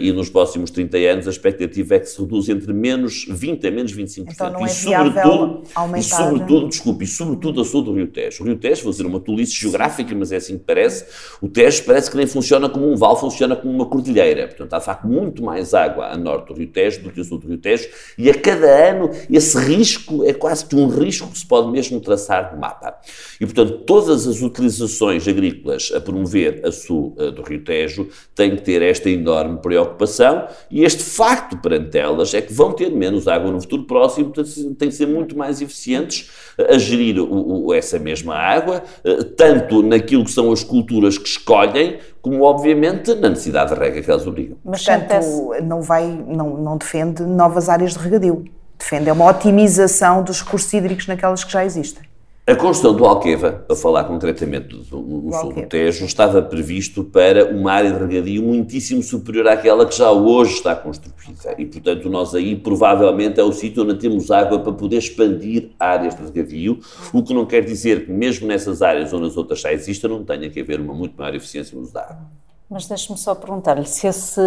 [0.00, 3.70] e nos próximos 30 anos a expectativa é que se reduza entre menos 20% a
[3.70, 4.26] menos 25%.
[4.32, 5.98] Então não é e sobretudo, aumentar...
[5.98, 8.42] e sobretudo, desculpe, e sobretudo a sul do Rio Tejo.
[8.42, 11.06] O Rio Tejo, vou dizer uma tolice geográfica, mas é assim que parece,
[11.40, 14.48] o Tejo parece que nem funciona como um vale, funciona como uma cordilheira.
[14.48, 17.24] Portanto, há de facto muito mais água a norte do Rio Tejo do que a
[17.24, 21.28] sul do Rio Tejo, e a cada ano esse risco é quase que um risco
[21.28, 22.94] que se pode mesmo traçar no mapa.
[23.40, 28.56] E, portanto, todas as utilizações agrícolas a promover a sul uh, do Rio Tejo têm
[28.56, 32.90] que ter esta enorme enorme preocupação e este facto perante elas é que vão ter
[32.90, 37.66] menos água no futuro próximo, portanto têm que ser muito mais eficientes a gerir o,
[37.66, 43.14] o, essa mesma água, eh, tanto naquilo que são as culturas que escolhem, como obviamente
[43.14, 44.56] na necessidade de rega que elas obrigam.
[44.64, 48.44] Mas portanto, não, vai, não, não defende novas áreas de regadio,
[48.78, 52.02] defende uma otimização dos recursos hídricos naquelas que já existem.
[52.48, 57.50] A construção do Alqueva, para falar concretamente do, do sul do Tejo, estava previsto para
[57.50, 61.56] uma área de regadio muitíssimo superior àquela que já hoje está construída.
[61.58, 66.14] E, portanto, nós aí provavelmente é o sítio onde temos água para poder expandir áreas
[66.14, 66.78] de regadio,
[67.12, 70.24] o que não quer dizer que mesmo nessas áreas onde as outras já existem não
[70.24, 72.30] tenha que haver uma muito maior eficiência no uso da água.
[72.70, 74.40] Mas deixe-me só perguntar-lhe se esse,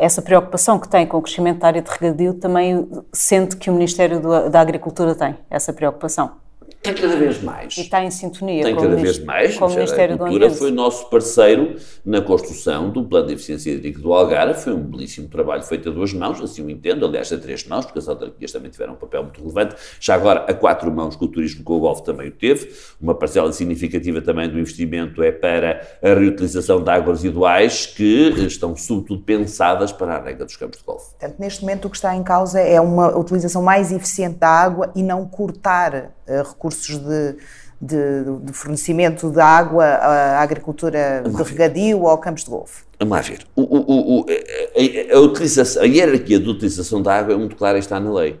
[0.00, 3.72] essa preocupação que tem com o crescimento da área de regadio também sente que o
[3.72, 6.42] Ministério da Agricultura tem, essa preocupação.
[6.84, 7.78] Tem cada vez mais.
[7.78, 9.56] E está em sintonia Tem com cada vez mais.
[9.56, 10.54] Com o Ministério do Ambiente.
[10.54, 14.60] foi nosso parceiro na construção do Plano de Eficiência Hídrica do Algarve.
[14.60, 17.86] Foi um belíssimo trabalho feito a duas mãos, assim o entendo, aliás, a três mãos,
[17.86, 19.76] porque as autarquias também tiveram um papel muito relevante.
[19.98, 22.70] Já agora, a quatro mãos, que o turismo com o Golfo também o teve.
[23.00, 28.76] Uma parcela significativa também do investimento é para a reutilização de águas residuais, que estão,
[28.76, 31.12] sobretudo, pensadas para a rega dos campos de golfe.
[31.12, 34.92] Portanto, neste momento, o que está em causa é uma utilização mais eficiente da água
[34.94, 37.36] e não cortar uh, recursos recursos de,
[37.80, 42.84] de, de, fornecimento de água à agricultura de regadio ou ao campos de golfe?
[43.00, 43.46] Lá ver.
[43.54, 47.78] O, o, o, a, a, utilização, a hierarquia de utilização da água é muito clara
[47.78, 48.38] e está na lei.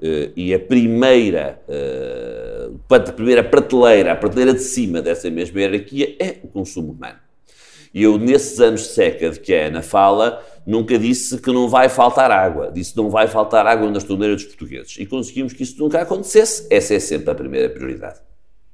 [0.00, 6.16] Uh, e a primeira, uh, a primeira prateleira, a prateleira de cima dessa mesma hierarquia
[6.20, 7.18] é o consumo humano.
[7.92, 11.68] E eu, nesses anos de seca de que a Ana fala, nunca disse que não
[11.68, 12.70] vai faltar água.
[12.72, 14.96] Disse que não vai faltar água nas torneiras dos portugueses.
[14.98, 16.66] E conseguimos que isso nunca acontecesse.
[16.70, 18.20] Essa é sempre a primeira prioridade.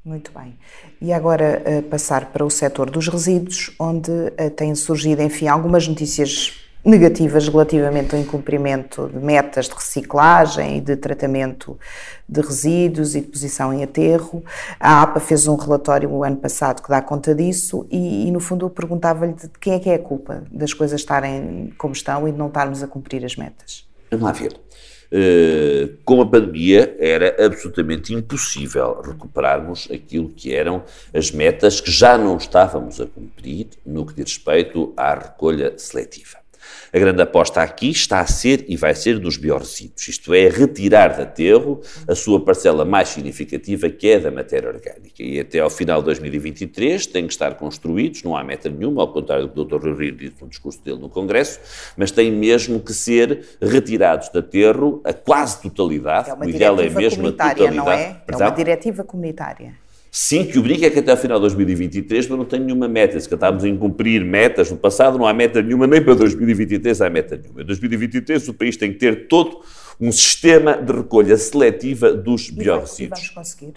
[0.04, 0.54] Muito bem.
[1.00, 5.88] E agora uh, passar para o setor dos resíduos, onde uh, têm surgido, enfim, algumas
[5.88, 11.78] notícias negativas relativamente ao incumprimento de metas de reciclagem e de tratamento
[12.28, 14.45] de resíduos e de posição em aterro.
[14.78, 18.41] A APA fez um relatório o ano passado que dá conta disso e, e no
[18.41, 22.28] fundo, eu perguntava-lhe de quem é que é a culpa das coisas estarem como estão
[22.28, 23.89] e de não estarmos a cumprir as metas.
[24.11, 24.55] Vamos lá ver.
[25.12, 30.82] Uh, com a pandemia era absolutamente impossível recuperarmos aquilo que eram
[31.14, 36.43] as metas que já não estávamos a cumprir no que diz respeito à recolha seletiva.
[36.95, 41.09] A grande aposta aqui está a ser e vai ser dos biorresíduos, isto é, retirar
[41.09, 45.20] de aterro a sua parcela mais significativa, que é da matéria orgânica.
[45.20, 49.12] E até ao final de 2023 têm que estar construídos, não há meta nenhuma, ao
[49.12, 49.88] contrário do que o Dr.
[49.88, 51.59] Rui Rio disse no discurso dele no Congresso,
[51.97, 56.30] mas têm mesmo que ser retirados de aterro a quase totalidade.
[56.30, 57.76] É o ideal é mesmo a totalidade.
[57.76, 58.22] Não é?
[58.28, 59.84] é uma diretiva comunitária.
[60.16, 63.18] Sim, que obriga é que até ao final de 2023 não tenho nenhuma meta.
[63.18, 67.10] Se estávamos a incumprir metas no passado, não há meta nenhuma, nem para 2023 há
[67.10, 67.62] meta nenhuma.
[67.62, 69.58] Em 2023 o país tem que ter todo
[70.00, 73.18] um sistema de recolha seletiva dos biorresíduos.
[73.18, 73.74] E vamos conseguir?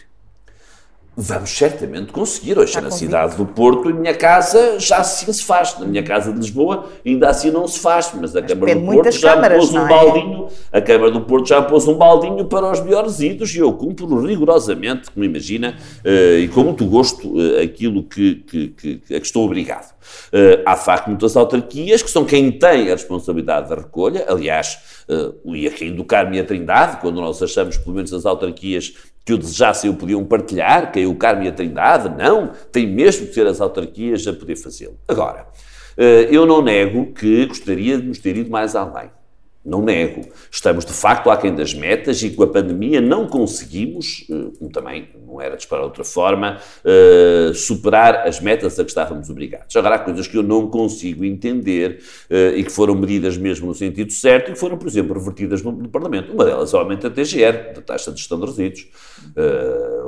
[1.19, 2.59] Vamos certamente conseguir.
[2.59, 5.75] Hoje, na cidade do Porto, em minha casa já assim se faz.
[5.79, 8.11] Na minha casa de Lisboa, ainda assim não se faz.
[8.13, 9.89] Mas a mas Câmara do Porto já câmaras, pôs um é?
[9.89, 10.47] baldinho.
[10.71, 14.23] A Câmara do Porto já pôs um baldinho para os melhores idos e eu cumpro
[14.23, 19.43] rigorosamente, como imagina, uh, e com muito gosto, uh, aquilo que, que, que, que, estou
[19.43, 19.95] obrigado.
[20.27, 24.23] Uh, há de facto muitas autarquias que são quem tem a responsabilidade da recolha.
[24.29, 24.77] Aliás,
[25.09, 28.93] uh, e aqui do Carmo e a Trindade, quando nós achamos, pelo menos as autarquias
[29.27, 33.27] que o desejassem o podiam partilhar, que o Carmo e a Trindade, não, tem mesmo
[33.27, 34.97] que ser as autarquias a poder fazê-lo.
[35.05, 35.45] Agora,
[35.97, 39.09] eh, eu não nego que gostaria de nos ter ido mais além.
[39.67, 40.21] Não nego.
[40.49, 45.09] Estamos de facto aquém das metas e com a pandemia não conseguimos, eh, como também
[45.27, 49.75] não era de outra forma, uh, superar as metas a que estávamos obrigados.
[49.75, 51.99] Agora, há coisas que eu não consigo entender
[52.31, 55.61] uh, e que foram medidas mesmo no sentido certo e que foram, por exemplo, revertidas
[55.61, 56.31] no Parlamento.
[56.31, 58.87] Uma delas é o aumento da TGR, da taxa de gestão de resíduos.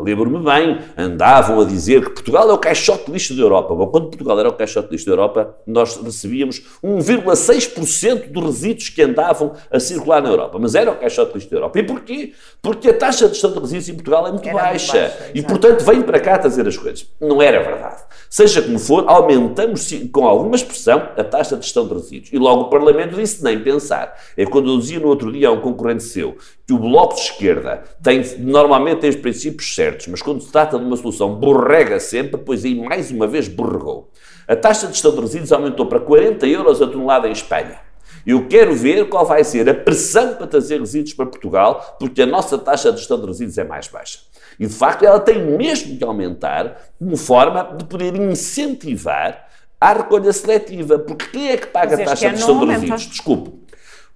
[0.04, 3.74] Lembro-me bem, andavam a dizer que Portugal é o caixote de lixo da Europa.
[3.76, 8.90] Bom, quando Portugal era o caixote de lixo da Europa, nós recebíamos 1,6% dos resíduos
[8.90, 10.58] que andavam a circular na Europa.
[10.60, 11.80] Mas era o caixote de lixo da Europa.
[11.80, 12.34] E porquê?
[12.62, 15.00] Porque a taxa de gestão de resíduos em Portugal é muito era baixa.
[15.00, 17.06] Muito baixa e, portanto, vem para cá trazer as coisas.
[17.20, 18.04] Não era verdade.
[18.30, 22.30] Seja como for, aumentamos com alguma expressão a taxa de gestão de resíduos.
[22.32, 24.16] E logo o Parlamento disse nem pensar.
[24.38, 26.38] É quando eu dizia no outro dia a um concorrente seu
[26.70, 30.78] que o Bloco de Esquerda tem, normalmente tem os princípios certos, mas quando se trata
[30.78, 34.10] de uma solução borrega sempre, pois aí mais uma vez borregou.
[34.48, 37.80] A taxa de gestão de resíduos aumentou para 40 euros a tonelada em Espanha.
[38.26, 42.26] Eu quero ver qual vai ser a pressão para trazer resíduos para Portugal, porque a
[42.26, 44.20] nossa taxa de gestão de resíduos é mais baixa.
[44.60, 49.48] E, de facto, ela tem mesmo que aumentar como forma de poder incentivar
[49.80, 51.00] a recolha seletiva.
[51.00, 53.02] Porque quem é que paga a taxa de gestão de resíduos?
[53.04, 53.69] Desculpe.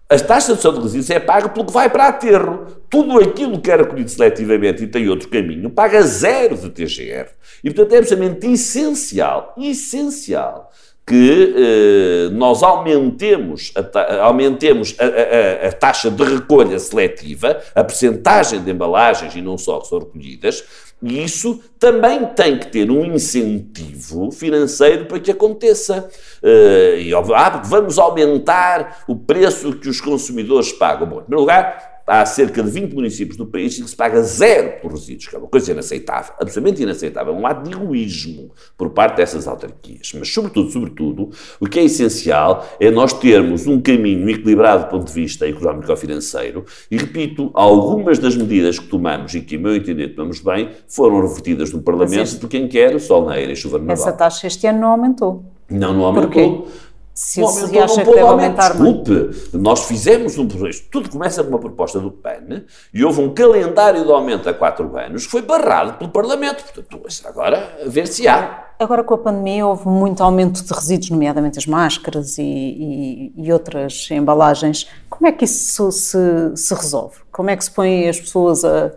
[0.09, 2.67] A taxa de gestão de resíduos é paga pelo que vai para aterro.
[2.89, 7.29] Tudo aquilo que é recolhido seletivamente e tem outro caminho paga zero de TGR.
[7.63, 10.69] E, portanto, é absolutamente essencial, essencial,
[11.05, 18.63] que eh, nós aumentemos, a, aumentemos a, a, a, taxa de recolha seletiva, a percentagem
[18.63, 20.63] de embalagens e não só que são recolhidas,
[21.03, 26.09] e isso também tem que ter um incentivo financeiro para que aconteça.
[26.41, 31.07] Uh, e, ah, vamos aumentar o preço que os consumidores pagam.
[31.07, 34.21] Bom, em primeiro lugar, há cerca de 20 municípios do país em que se paga
[34.21, 38.89] zero por resíduos, que é uma coisa inaceitável, absolutamente inaceitável, um ato de egoísmo por
[38.89, 40.11] parte dessas autarquias.
[40.17, 41.29] Mas, sobretudo, sobretudo,
[41.59, 46.65] o que é essencial é nós termos um caminho equilibrado do ponto de vista económico-financeiro
[46.91, 51.21] e, repito, algumas das medidas que tomamos e que, a meu entender, tomamos bem, foram
[51.21, 52.39] revertidas no Parlamento este...
[52.39, 55.43] por quem quer, sol na e chuva no Essa taxa este ano não aumentou.
[55.69, 56.29] Não, não aumentou.
[56.29, 56.71] Porquê?
[57.13, 60.85] Se, se acha que deve aumentar Desculpe, nós fizemos um projeto.
[60.89, 64.97] Tudo começa com uma proposta do PAN e houve um calendário de aumento a quatro
[64.97, 66.63] anos que foi barrado pelo Parlamento.
[66.63, 68.63] Portanto, agora a ver se há.
[68.79, 73.53] Agora, com a pandemia, houve muito aumento de resíduos, nomeadamente as máscaras e, e, e
[73.53, 74.89] outras embalagens.
[75.07, 76.17] Como é que isso se,
[76.55, 77.17] se, resolve?
[77.31, 78.91] Como é que se põe as pessoas a,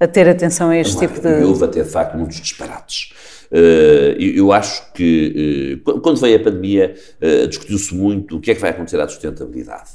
[0.00, 1.44] a ter atenção a este Não, tipo de.
[1.44, 3.12] Houve até, de facto, muitos disparates.
[3.50, 8.54] Eh, eu acho que eh, quando veio a pandemia eh, discutiu-se muito o que é
[8.54, 9.90] que vai acontecer à sustentabilidade.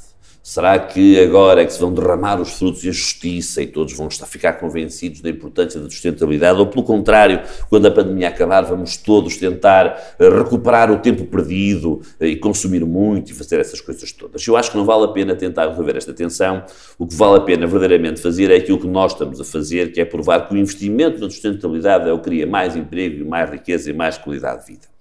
[0.46, 3.94] Será que agora é que se vão derramar os frutos e a justiça e todos
[3.94, 6.60] vão estar, ficar convencidos da importância da sustentabilidade?
[6.60, 7.40] Ou, pelo contrário,
[7.70, 12.84] quando a pandemia acabar, vamos todos tentar eh, recuperar o tempo perdido eh, e consumir
[12.84, 14.46] muito e fazer essas coisas todas?
[14.46, 16.62] Eu acho que não vale a pena tentar resolver esta tensão.
[16.98, 20.00] O que vale a pena verdadeiramente fazer é aquilo que nós estamos a fazer, que
[20.02, 23.88] é provar que o investimento na sustentabilidade é o que cria mais emprego, mais riqueza
[23.88, 24.93] e mais qualidade de vida.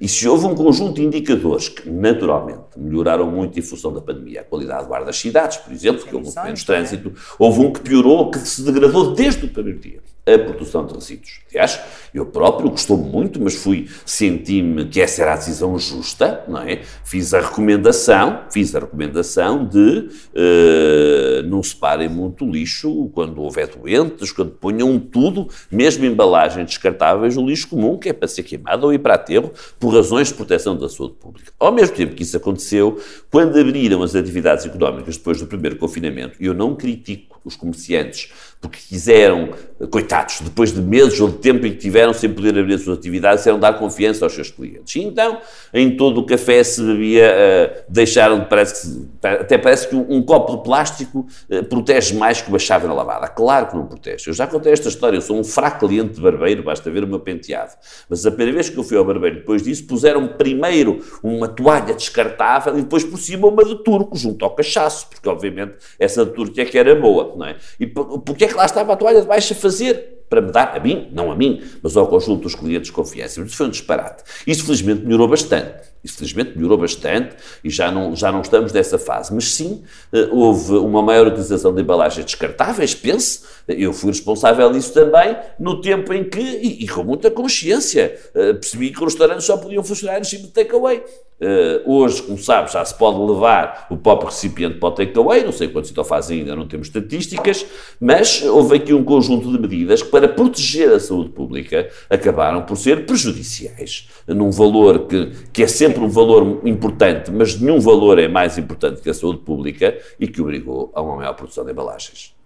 [0.00, 4.42] E se houve um conjunto de indicadores que, naturalmente, melhoraram muito em função da pandemia,
[4.42, 7.72] a qualidade do ar das cidades, por exemplo, que houve muito menos trânsito, houve um
[7.72, 10.00] que piorou, que se degradou desde o primeiro dia
[10.34, 11.40] a produção de resíduos.
[11.50, 11.80] Aliás,
[12.12, 16.80] eu próprio gostou muito, mas fui, senti-me que essa era a decisão justa, não é?
[17.04, 24.32] Fiz a recomendação, fiz a recomendação de uh, não separem muito lixo quando houver doentes,
[24.32, 28.92] quando ponham tudo, mesmo embalagens descartáveis, o lixo comum, que é para ser queimado ou
[28.92, 31.52] ir para aterro, por razões de proteção da saúde pública.
[31.58, 33.00] Ao mesmo tempo que isso aconteceu,
[33.30, 38.30] quando abriram as atividades económicas depois do primeiro confinamento, eu não critico os comerciantes
[38.60, 39.50] porque quiseram,
[39.86, 42.98] coitados, depois de meses ou de tempo em que tiveram sem poder abrir as suas
[42.98, 44.96] atividades, quiseram dar confiança aos seus clientes.
[44.96, 45.38] E então,
[45.72, 50.56] em todo o café se bebia, uh, deixaram, parece que, até parece que um, copo
[50.56, 53.28] de plástico uh, protege mais que uma chave na lavada.
[53.28, 54.28] Claro que não protege.
[54.28, 57.06] Eu já contei esta história, eu sou um fraco cliente de barbeiro, basta ver o
[57.06, 57.72] meu penteado.
[58.08, 61.94] Mas a primeira vez que eu fui ao barbeiro, depois disso, puseram primeiro uma toalha
[61.94, 66.32] descartável e depois por cima uma de turco, junto ao cachaço, porque obviamente essa de
[66.32, 67.56] turco é que era boa, não é?
[67.78, 70.18] E porque é que lá estava a toalha de baixo a fazer?
[70.28, 73.40] para me dar, a mim, não a mim, mas ao conjunto dos clientes confiança.
[73.40, 74.22] Isso foi um disparate.
[74.46, 75.88] Isso, felizmente, melhorou bastante.
[76.04, 77.34] Isso, felizmente, melhorou bastante
[77.64, 79.34] e já não, já não estamos nessa fase.
[79.34, 79.82] Mas sim,
[80.12, 85.80] eh, houve uma maior utilização de embalagens descartáveis, pense, eu fui responsável disso também, no
[85.80, 89.82] tempo em que, e, e com muita consciência, eh, percebi que os restaurantes só podiam
[89.82, 91.02] funcionar em regime de takeaway.
[91.40, 95.52] Uh, hoje, como sabe, já se pode levar o próprio recipiente para o takeaway, não
[95.52, 97.64] sei quantos então fazem ainda, não temos estatísticas,
[98.00, 102.76] mas houve aqui um conjunto de medidas que, para proteger a saúde pública, acabaram por
[102.76, 108.26] ser prejudiciais, num valor que, que é sempre um valor importante, mas nenhum valor é
[108.26, 112.37] mais importante que a saúde pública e que obrigou a uma maior produção de embalagens.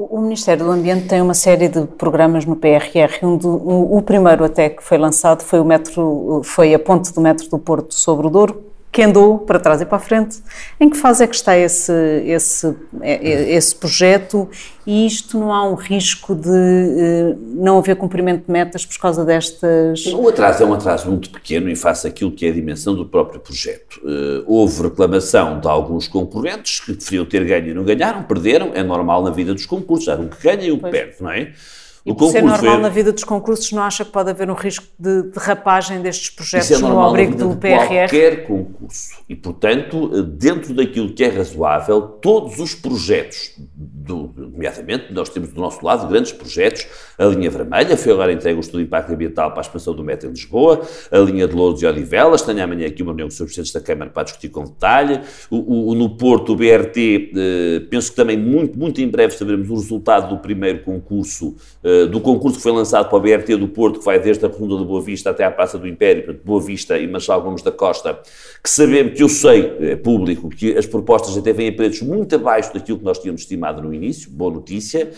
[0.00, 3.18] O, Ministério do Ambiente tem uma série de programas no PRR.
[3.20, 7.12] Um do, o, o, primeiro até que foi lançado foi o metro, foi a ponte
[7.12, 10.38] do metro do Porto sobre o Douro, que andou para trás e para a frente.
[10.80, 11.92] Em que fase é que está esse,
[12.24, 14.48] esse, é, é, esse projeto
[14.86, 19.24] e isto não há um risco de uh, não haver cumprimento de metas por causa
[19.24, 20.06] destas...
[20.06, 23.04] O atraso é um atraso muito pequeno e face aquilo que é a dimensão do
[23.04, 24.00] próprio projeto.
[24.02, 28.82] Uh, houve reclamação de alguns concorrentes que preferiam ter ganho e não ganharam, perderam, é
[28.82, 31.52] normal na vida dos concursos, há um que ganha e um que perde, não é?
[32.08, 32.82] E por ser normal foi...
[32.82, 36.70] na vida dos concursos, não acha que pode haver um risco de derrapagem destes projetos
[36.70, 37.86] é no abrigo do PRR?
[37.86, 39.18] qualquer concurso.
[39.28, 45.60] E, portanto, dentro daquilo que é razoável, todos os projetos, do, nomeadamente, nós temos do
[45.60, 46.86] nosso lado grandes projetos,
[47.18, 50.02] a linha vermelha, foi agora entregue o estudo de impacto ambiental para a expansão do
[50.02, 50.80] metro em Lisboa,
[51.10, 53.80] a linha de Louros e Odivelas, tenho amanhã aqui uma reunião com os presidentes da
[53.80, 58.36] Câmara para discutir com detalhe, o, o, no Porto, o BRT, eh, penso que também
[58.36, 61.54] muito, muito em breve saberemos o resultado do primeiro concurso
[61.84, 64.48] eh, do concurso que foi lançado para o BRT do Porto, que vai desde a
[64.48, 67.62] Rotunda do Boa Vista até à Praça do Império, portanto, Boa Vista e Marchal Gomes
[67.62, 68.18] da Costa,
[68.62, 72.34] que sabemos, que eu sei, é público, que as propostas até vêm a preços muito
[72.34, 75.10] abaixo daquilo que nós tínhamos estimado no início, boa notícia,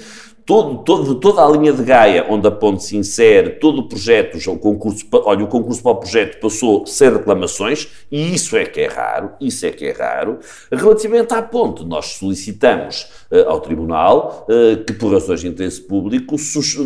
[0.50, 4.36] todo, todo, toda a linha de Gaia, onde a ponte se insere, todo o projeto,
[4.50, 8.80] o concurso, olha, o concurso para o projeto passou sem reclamações, e isso é que
[8.80, 10.40] é raro, isso é que é raro.
[10.72, 16.34] Relativamente à ponte, nós solicitamos uh, ao Tribunal uh, que, por razões de interesse público,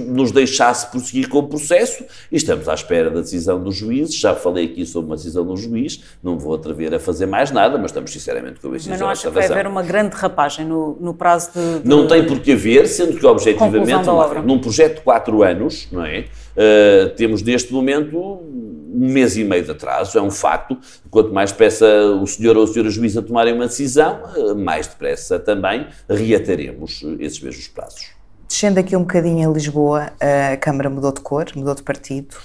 [0.08, 4.34] nos deixasse prosseguir com o processo, e estamos à espera da decisão dos juízes, já
[4.34, 7.92] falei aqui sobre uma decisão do juiz, não vou atrever a fazer mais nada, mas
[7.92, 11.52] estamos sinceramente convencidos Mas não acha que vai haver uma grande rapagem no, no prazo
[11.54, 11.88] de, de...
[11.88, 15.88] Não tem por que haver, sendo que o objetivo efetivamente, num projeto de quatro anos,
[15.90, 16.26] não é?
[16.56, 20.78] Uh, temos neste momento um mês e meio de atraso, é um facto.
[21.10, 21.86] Quanto mais depressa
[22.20, 27.40] o senhor ou a senhora juíza tomarem uma decisão, uh, mais depressa também reataremos esses
[27.40, 28.14] mesmos prazos.
[28.46, 32.36] Descendo aqui um bocadinho a Lisboa, a Câmara mudou de cor, mudou de partido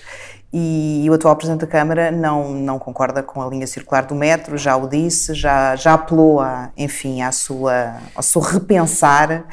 [0.52, 4.58] e o atual Presidente da Câmara não, não concorda com a linha circular do metro,
[4.58, 9.46] já o disse, já, já apelou, a, enfim, à sua, ao seu repensar.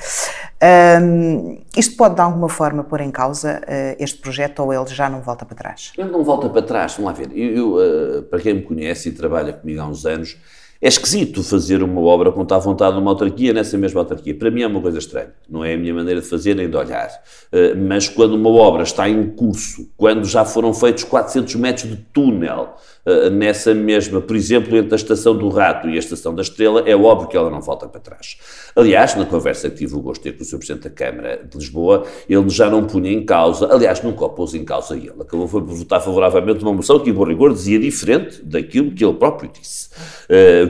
[1.02, 5.10] Um, isto pode de alguma forma pôr em causa uh, este projeto ou ele já
[5.10, 5.92] não volta para trás?
[5.98, 7.30] Ele não volta para trás, vamos lá ver.
[7.36, 10.38] Eu, eu uh, para quem me conhece e trabalha comigo há uns anos,
[10.86, 14.32] é esquisito fazer uma obra com tal vontade numa autarquia nessa mesma autarquia.
[14.32, 15.32] Para mim é uma coisa estranha.
[15.50, 17.08] Não é a minha maneira de fazer nem de olhar.
[17.52, 21.96] Uh, mas quando uma obra está em curso, quando já foram feitos 400 metros de
[22.12, 22.76] túnel,
[23.06, 26.82] eh, nessa mesma, por exemplo, entre a Estação do Rato e a Estação da Estrela,
[26.84, 28.36] é óbvio que ela não volta para trás.
[28.74, 30.58] Aliás, na conversa que tive o gosto de ter com o Sr.
[30.58, 34.54] Presidente da Câmara de Lisboa, ele já não punha em causa, aliás, nunca o pôs
[34.54, 35.12] em causa ele.
[35.20, 39.14] Acabou por votar favoravelmente uma moção que, em bom rigor, dizia diferente daquilo que ele
[39.14, 39.88] próprio disse.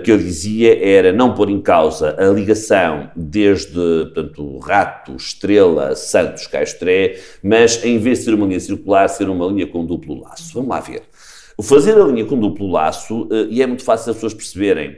[0.07, 6.47] Que ele dizia era não pôr em causa a ligação desde, portanto, Rato, Estrela, Santos,
[6.47, 10.55] Castré, mas em vez de ser uma linha circular, ser uma linha com duplo laço.
[10.55, 11.03] Vamos lá ver.
[11.61, 14.97] Fazer a linha com duplo laço, uh, e é muito fácil as pessoas perceberem,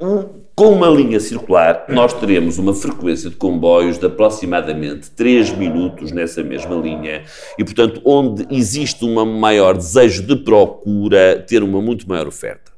[0.00, 6.12] um, com uma linha circular, nós teremos uma frequência de comboios de aproximadamente 3 minutos
[6.12, 7.24] nessa mesma linha
[7.58, 12.69] e, portanto, onde existe um maior desejo de procura, ter uma muito maior oferta.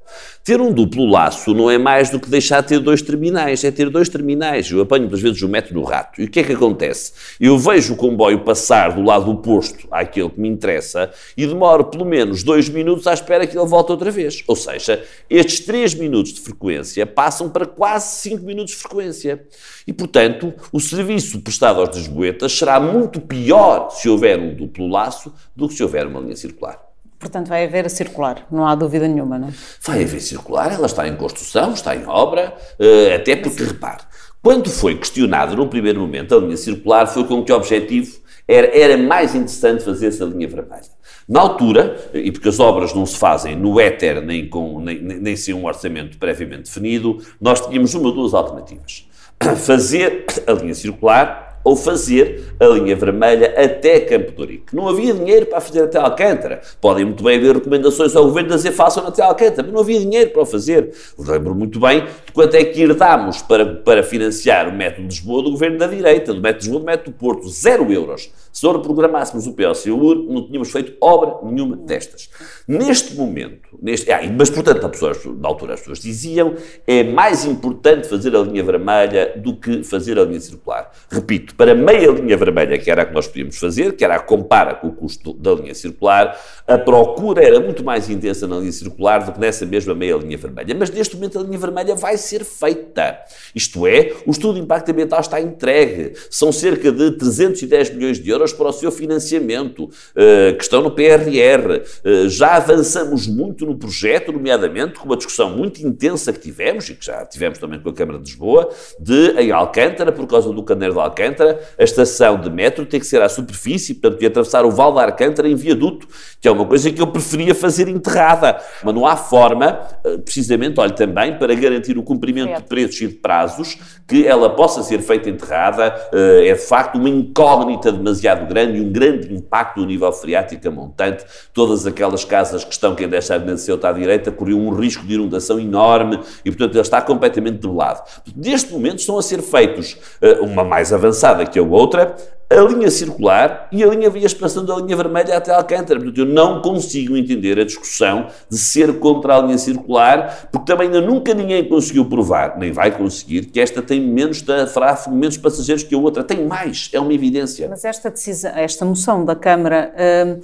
[0.44, 3.70] Ter um duplo laço não é mais do que deixar de ter dois terminais, é
[3.70, 4.70] ter dois terminais.
[4.70, 6.20] Eu apanho muitas vezes o metro no rato.
[6.20, 7.12] E o que é que acontece?
[7.40, 12.04] Eu vejo o comboio passar do lado oposto àquele que me interessa e demoro pelo
[12.04, 14.42] menos dois minutos à espera que ele volte outra vez.
[14.48, 19.46] Ou seja, estes três minutos de frequência passam para quase cinco minutos de frequência.
[19.86, 25.32] E, portanto, o serviço prestado aos desboetas será muito pior se houver um duplo laço
[25.54, 26.91] do que se houver uma linha circular.
[27.22, 29.52] Portanto, vai haver a circular, não há dúvida nenhuma, não é?
[29.80, 34.02] Vai haver circular, ela está em construção, está em obra, uh, até porque, repare,
[34.42, 38.98] quando foi questionado num primeiro momento a linha circular, foi com que objetivo era, era
[38.98, 40.82] mais interessante fazer essa linha vermelha.
[41.28, 45.36] Na altura, e porque as obras não se fazem no éter nem, com, nem, nem
[45.36, 49.06] sem um orçamento previamente definido, nós tínhamos uma ou duas alternativas.
[49.64, 54.74] Fazer a linha circular ou fazer a linha vermelha até Campo de Ourique.
[54.74, 56.60] Não havia dinheiro para fazer até Alcântara.
[56.80, 60.00] Podem muito bem haver recomendações ao Governo de dizer façam até Alcântara, mas não havia
[60.00, 60.92] dinheiro para o fazer.
[61.18, 65.42] Lembro muito bem de quanto é que herdámos para, para financiar o método de Lisboa
[65.42, 68.30] do Governo da direita, do método de Lisboa, do método do Porto, zero euros.
[68.52, 72.28] Se não reprogramássemos o PLCUR, não tínhamos feito obra nenhuma destas.
[72.68, 76.54] Neste momento, neste, ah, mas portanto, pessoas, na altura as pessoas diziam,
[76.86, 80.92] é mais importante fazer a linha vermelha do que fazer a linha circular.
[81.10, 84.20] Repito, para meia linha vermelha, que era a que nós podíamos fazer, que era a
[84.20, 88.72] compara com o custo da linha circular, a procura era muito mais intensa na linha
[88.72, 90.74] circular do que nessa mesma meia linha vermelha.
[90.78, 93.18] Mas neste momento a linha vermelha vai ser feita.
[93.54, 96.12] Isto é, o estudo de impacto ambiental está entregue.
[96.30, 100.90] São cerca de 310 milhões de euros para o seu financiamento, uh, que estão no
[100.90, 101.82] PRR.
[102.04, 106.94] Uh, já avançamos muito no projeto, nomeadamente com uma discussão muito intensa que tivemos, e
[106.94, 110.62] que já tivemos também com a Câmara de Lisboa, de em Alcântara, por causa do
[110.62, 111.41] Caneiro de Alcântara,
[111.78, 115.00] a estação de metro tem que ser à superfície, portanto, de atravessar o Val de
[115.00, 116.06] Alcântara em viaduto,
[116.40, 118.60] que é uma coisa que eu preferia fazer enterrada.
[118.82, 123.08] Mas não há forma, eh, precisamente, olha, também para garantir o cumprimento de preços e
[123.08, 125.94] de prazos, que ela possa ser feita enterrada.
[126.12, 130.70] É de facto uma incógnita demasiado grande e um grande impacto no nível freático a
[130.70, 131.24] montante.
[131.52, 135.14] Todas aquelas casas que estão, quem deixa a Ceuta à direita, corriam um risco de
[135.14, 138.02] inundação enorme e, portanto, ele está completamente debelado.
[138.36, 142.14] Neste momento estão a ser feitos, eh, uma mais avançada que a outra,
[142.58, 145.98] a linha circular e a linha via expansão da linha vermelha até Alcântara.
[145.98, 150.88] Portanto, eu não consigo entender a discussão de ser contra a linha circular, porque também
[150.88, 155.82] ainda nunca ninguém conseguiu provar, nem vai conseguir, que esta tem menos tráfego, menos passageiros
[155.82, 156.22] que a outra.
[156.22, 157.68] Tem mais, é uma evidência.
[157.68, 160.40] Mas esta decisão, esta moção da Câmara uh,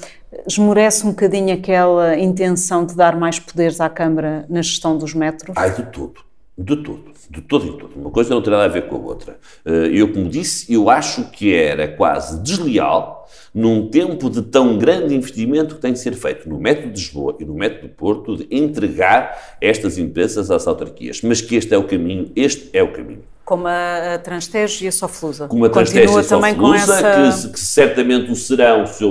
[0.47, 5.55] esmorece um bocadinho aquela intenção de dar mais poderes à Câmara na gestão dos metros?
[5.57, 6.28] Ai, de tudo.
[6.59, 7.91] De tudo, de todo e tudo.
[7.95, 9.39] Uma coisa não tem nada a ver com a outra.
[9.65, 15.15] Eh, eu, como disse, eu acho que era quase desleal, num tempo de tão grande
[15.15, 18.37] investimento que tem de ser feito no método de Lisboa e no método do Porto,
[18.37, 21.23] de entregar estas empresas às autarquias.
[21.23, 24.93] Mas que este é o caminho, este é o caminho como a Transtejo e a
[24.93, 25.49] Soflusa.
[25.49, 27.47] Como a Transtejo e a Soflusa, essa...
[27.47, 29.03] que, que, certamente o serão, se,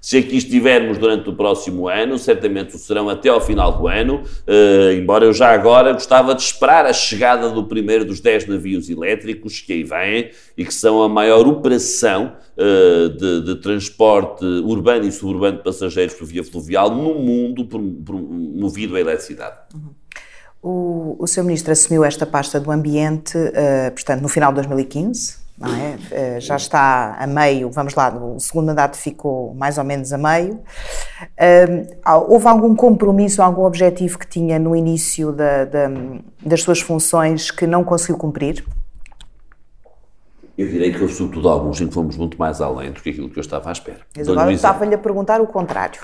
[0.00, 4.22] se aqui estivermos durante o próximo ano, certamente o serão até ao final do ano,
[4.22, 8.88] uh, embora eu já agora gostava de esperar a chegada do primeiro dos 10 navios
[8.88, 15.06] elétricos que aí vêm e que são a maior operação uh, de, de, transporte urbano
[15.06, 19.56] e suburbano de passageiros por via fluvial no mundo por, por, movido à eletricidade.
[19.74, 19.90] Uhum.
[20.62, 21.42] O, o Sr.
[21.42, 25.96] Ministro assumiu esta pasta do Ambiente, uh, portanto, no final de 2015, é?
[26.10, 30.18] Eh, já está a meio, vamos lá, o segundo mandato ficou mais ou menos a
[30.18, 30.60] meio.
[32.28, 35.90] houve algum compromisso, algum objetivo que tinha no início da, da,
[36.44, 38.64] das suas funções que não conseguiu cumprir?
[40.56, 43.28] Eu direi que houve sobretudo alguns em que fomos muito mais além do que aquilo
[43.30, 44.00] que eu estava à espera.
[44.16, 46.00] Mas agora estava-lhe a perguntar o contrário.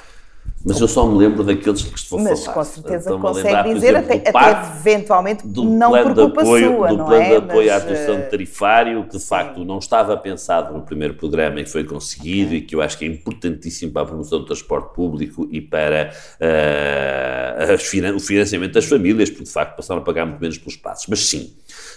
[0.64, 2.54] Mas eu só me lembro daqueles que estou Mas falar.
[2.54, 7.06] com certeza consegue dizer, exemplo, até, até eventualmente não por culpa apoio, sua, do não
[7.06, 7.28] plano é?
[7.28, 8.30] de apoio Mas, à atuação uh...
[8.30, 12.60] tarifário, que de facto não estava pensado no primeiro programa e que foi conseguido e
[12.60, 18.16] que eu acho que é importantíssimo para a promoção do transporte público e para uh,
[18.16, 21.06] o financiamento das famílias, porque de facto passaram a pagar muito menos pelos passos.
[21.08, 21.52] Mas sim,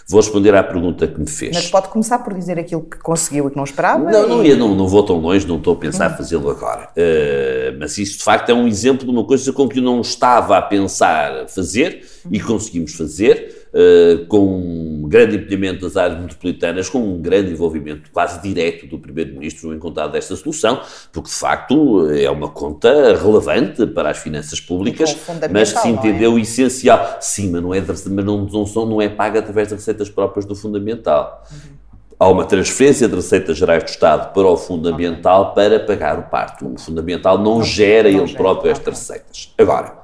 [0.08, 1.56] Vou responder à pergunta que me fez.
[1.56, 4.12] Mas pode começar por dizer aquilo que conseguiu e que não esperava?
[4.12, 4.30] Não, e...
[4.30, 6.90] não, ia, não, não vou tão longe, não estou a pensar fazê-lo agora.
[6.90, 10.02] Uh, mas isso, de facto, é um exemplo de uma coisa com que eu não
[10.02, 13.61] estava a pensar fazer e conseguimos fazer.
[13.74, 19.00] Uh, com um grande empenhamento das áreas metropolitanas, com um grande envolvimento quase direto do
[19.00, 20.82] Primeiro-Ministro no encontrado desta solução,
[21.14, 25.16] porque de facto é uma conta relevante para as finanças públicas,
[25.50, 26.42] mas que se entendeu é?
[26.42, 27.18] essencial.
[27.22, 30.54] Sim, mas não é, mas não, não, não é paga através das receitas próprias do
[30.54, 31.42] Fundamental.
[31.50, 31.82] Uhum
[32.22, 36.72] há uma transferência de receitas gerais do Estado para o Fundamental para pagar o parto.
[36.72, 39.52] O Fundamental não, não gera não ele gera, próprio estas receitas.
[39.58, 40.01] Agora, eh,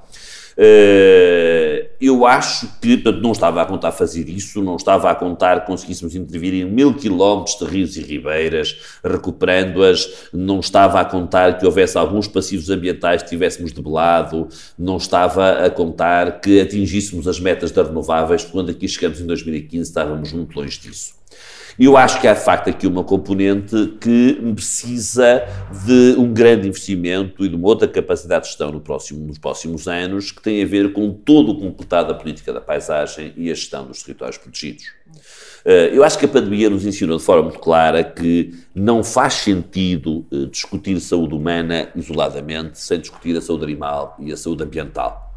[1.99, 5.67] eu acho que, portanto, não estava a contar fazer isso, não estava a contar que
[5.67, 11.65] conseguíssemos intervir em mil quilómetros de rios e ribeiras, recuperando-as, não estava a contar que
[11.65, 14.47] houvesse alguns passivos ambientais que tivéssemos debelado,
[14.77, 19.89] não estava a contar que atingíssemos as metas das renováveis, quando aqui chegamos em 2015
[19.89, 21.16] estávamos muito longe disso.
[21.79, 25.45] Eu acho que há de facto aqui uma componente que precisa
[25.85, 29.87] de um grande investimento e de uma outra capacidade de gestão no próximo, nos próximos
[29.87, 33.53] anos, que tem a ver com todo o completado da política da paisagem e a
[33.53, 34.85] gestão dos territórios protegidos.
[35.63, 39.33] Eh, eu acho que a pandemia nos ensinou de forma muito clara que não faz
[39.33, 45.27] sentido eh, discutir saúde humana isoladamente sem discutir a saúde animal e a saúde ambiental.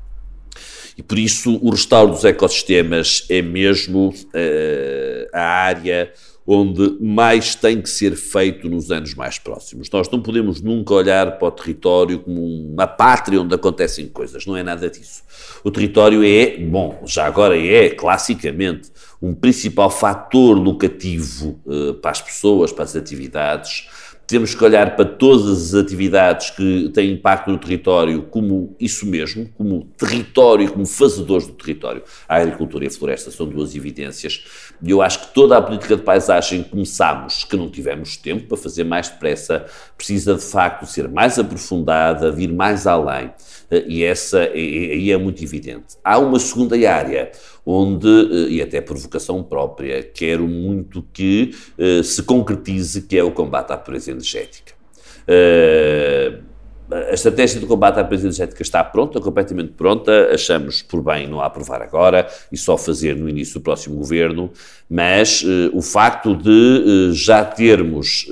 [0.97, 6.13] E por isso o restauro dos ecossistemas é mesmo uh, a área
[6.53, 9.89] onde mais tem que ser feito nos anos mais próximos.
[9.89, 14.57] Nós não podemos nunca olhar para o território como uma pátria onde acontecem coisas, não
[14.57, 15.23] é nada disso.
[15.63, 18.91] O território é, bom, já agora é, classicamente,
[19.23, 23.89] um principal fator locativo uh, para as pessoas, para as atividades,
[24.31, 29.51] temos que olhar para todas as atividades que têm impacto no território como isso mesmo,
[29.59, 32.05] como território, como fazedores do território.
[32.29, 34.45] A agricultura e a floresta são duas evidências.
[34.81, 38.57] E eu acho que toda a política de paisagem começámos, que não tivemos tempo para
[38.57, 39.67] fazer mais depressa,
[40.01, 43.31] precisa de facto ser mais aprofundada, vir mais além.
[43.71, 45.99] Eh, e essa aí é, muito evidente.
[46.03, 47.31] Há uma segunda área
[47.67, 53.23] onde, eh, e até por vocação própria, quero muito que uh, se concretize, que é
[53.23, 54.73] o combate à pobreza energética.
[56.91, 61.41] A estratégia de combate à pobreza energética está pronta, completamente pronta, achamos por bem não
[61.41, 64.51] a aprovar agora e só fazer no início do próximo governo,
[64.89, 68.27] mas uh, o facto de já termos,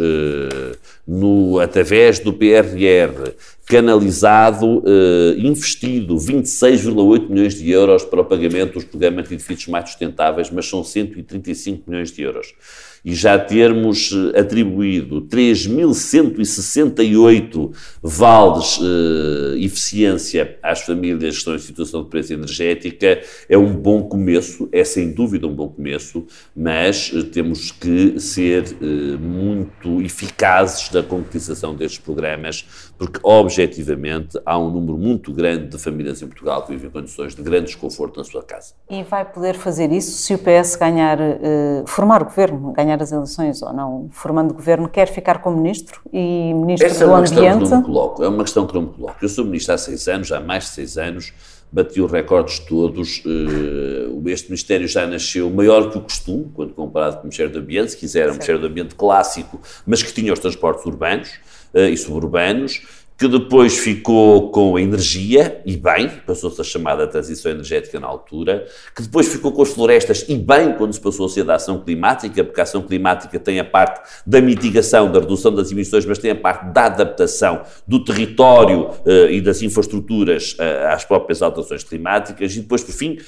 [1.07, 3.33] no, através do PRR,
[3.69, 9.91] canalizado, eh, investido 26,8 milhões de euros para o pagamento dos programas de edifícios mais
[9.91, 12.55] sustentáveis, mas são 135 milhões de euros
[13.05, 17.71] e já termos eh, atribuído 3.168
[18.03, 24.03] vales eh, eficiência às famílias que estão em situação de pobreza energética é um bom
[24.03, 30.91] começo, é sem dúvida um bom começo, mas eh, temos que ser eh, muito eficazes
[30.91, 32.67] na concretização destes programas,
[32.99, 37.35] porque objetivamente há um número muito grande de famílias em Portugal que vivem em condições
[37.35, 38.75] de grande desconforto na sua casa.
[38.91, 43.13] E vai poder fazer isso se o PS ganhar, eh, formar o governo, ganhar as
[43.13, 47.31] eleições ou não, formando governo, quer ficar como ministro e ministro Essa do é Ambiente?
[47.31, 49.17] Questão que não me coloco, é uma questão que não me coloco.
[49.23, 51.33] Eu sou ministro há seis anos, há mais de seis anos,
[51.71, 53.23] bati os recordes todos.
[53.25, 57.61] Eh, este Ministério já nasceu maior que o costume, quando comparado com o Ministério do
[57.61, 61.39] Ambiente, se quiser, é um Ministério do Ambiente clássico, mas que tinha os transportes urbanos
[61.75, 62.81] e suburbanos
[63.19, 68.65] que depois ficou com a energia, e bem, passou-se a chamada transição energética na altura,
[68.95, 71.81] que depois ficou com as florestas, e bem, quando se passou a ser da ação
[71.83, 76.19] climática, porque a ação climática tem a parte da mitigação, da redução das emissões, mas
[76.19, 81.83] tem a parte da adaptação do território uh, e das infraestruturas uh, às próprias alterações
[81.83, 83.19] climáticas, e depois, por fim,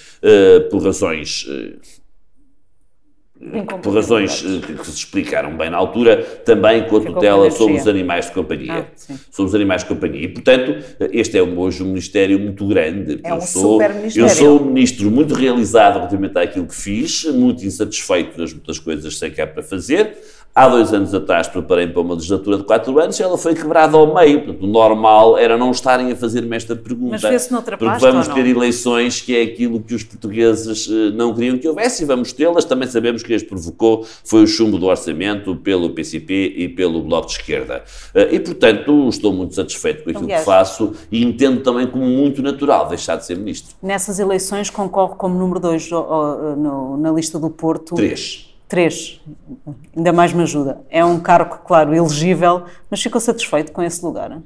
[0.71, 1.47] por razões
[3.82, 7.86] por razões eh, que se explicaram bem na altura, também com a tutela sobre os
[7.86, 8.89] animais de companhia.
[8.89, 10.22] Ah, sobre os animais de companhia.
[10.22, 10.77] E, portanto,
[11.12, 13.20] este é hoje um ministério muito grande.
[13.22, 13.82] É um eu sou.
[14.14, 19.18] Eu sou um ministro muito realizado relativamente àquilo que fiz, muito insatisfeito nas muitas coisas
[19.18, 20.16] sem que há para fazer,
[20.52, 23.97] Há dois anos atrás preparei para uma legislatura de quatro anos e ela foi quebrada
[23.97, 24.44] ao meio.
[24.44, 27.12] Portanto, o normal era não estarem a fazer-me esta pergunta.
[27.12, 31.32] Mas vê-se noutra Porque vamos ter eleições que é aquilo que os portugueses eh, não
[31.32, 32.64] queriam que houvesse e vamos tê-las.
[32.64, 37.28] Também sabemos que este provocou foi o chumbo do orçamento pelo PCP e pelo Bloco
[37.28, 37.85] de Esquerda.
[38.12, 42.05] Eh, e, portanto, estou muito satisfeito com aquilo Aliás, que faço e entendo também como
[42.05, 43.77] muito natural deixar de ser ministro.
[43.81, 45.89] Nessas eleições concorre como número dois
[46.98, 47.94] na lista do Porto.
[47.94, 48.49] Três.
[48.70, 49.20] Três,
[49.97, 50.80] ainda mais me ajuda.
[50.88, 54.40] É um cargo, claro, elegível, mas ficou satisfeito com esse lugar?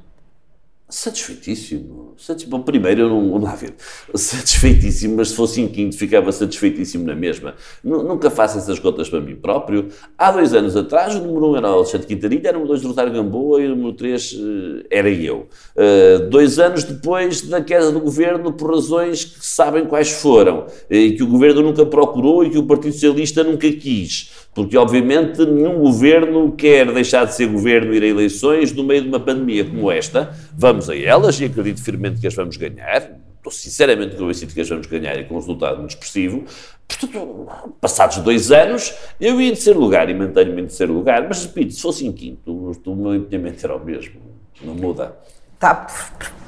[0.87, 2.15] Satisfeitíssimo.
[2.47, 3.39] Bom, primeiro, eu não.
[3.39, 3.75] Lá ver.
[4.15, 7.55] Satisfeitíssimo, mas se fosse em quinto, ficava satisfeitíssimo na mesma.
[7.83, 9.89] Nunca faço essas contas para mim próprio.
[10.17, 12.87] Há dois anos atrás, o número um era o Alexandre Quintarilha, era o número dois
[12.87, 15.49] Rosário Gamboa e o número três uh, era eu.
[15.75, 21.13] Uh, dois anos depois da queda do governo, por razões que sabem quais foram, e
[21.13, 24.31] que o governo nunca procurou e que o Partido Socialista nunca quis.
[24.55, 29.03] Porque, obviamente, nenhum governo quer deixar de ser governo e ir a eleições no meio
[29.03, 30.33] de uma pandemia como esta.
[30.57, 33.19] Vamos a elas e acredito firmemente que as vamos ganhar.
[33.37, 36.45] Estou sinceramente convencido que as vamos ganhar e com um resultado muito expressivo.
[36.87, 37.49] Portanto,
[37.81, 41.27] passados dois anos, eu ia em terceiro lugar e mantenho-me em terceiro lugar.
[41.27, 44.21] Mas, repito, se fosse em quinto, o meu empenhamento era o mesmo.
[44.63, 45.17] Não muda.
[45.55, 45.87] Está,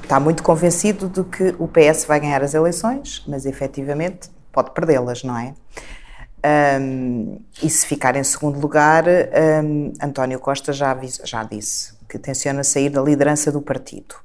[0.01, 5.23] está muito convencido de que o PS vai ganhar as eleições, mas efetivamente pode perdê-las,
[5.23, 5.53] não é?
[6.45, 9.05] Um, e se ficar em segundo lugar,
[9.63, 14.15] um, António Costa já, já disse que tenciona sair da liderança do partido.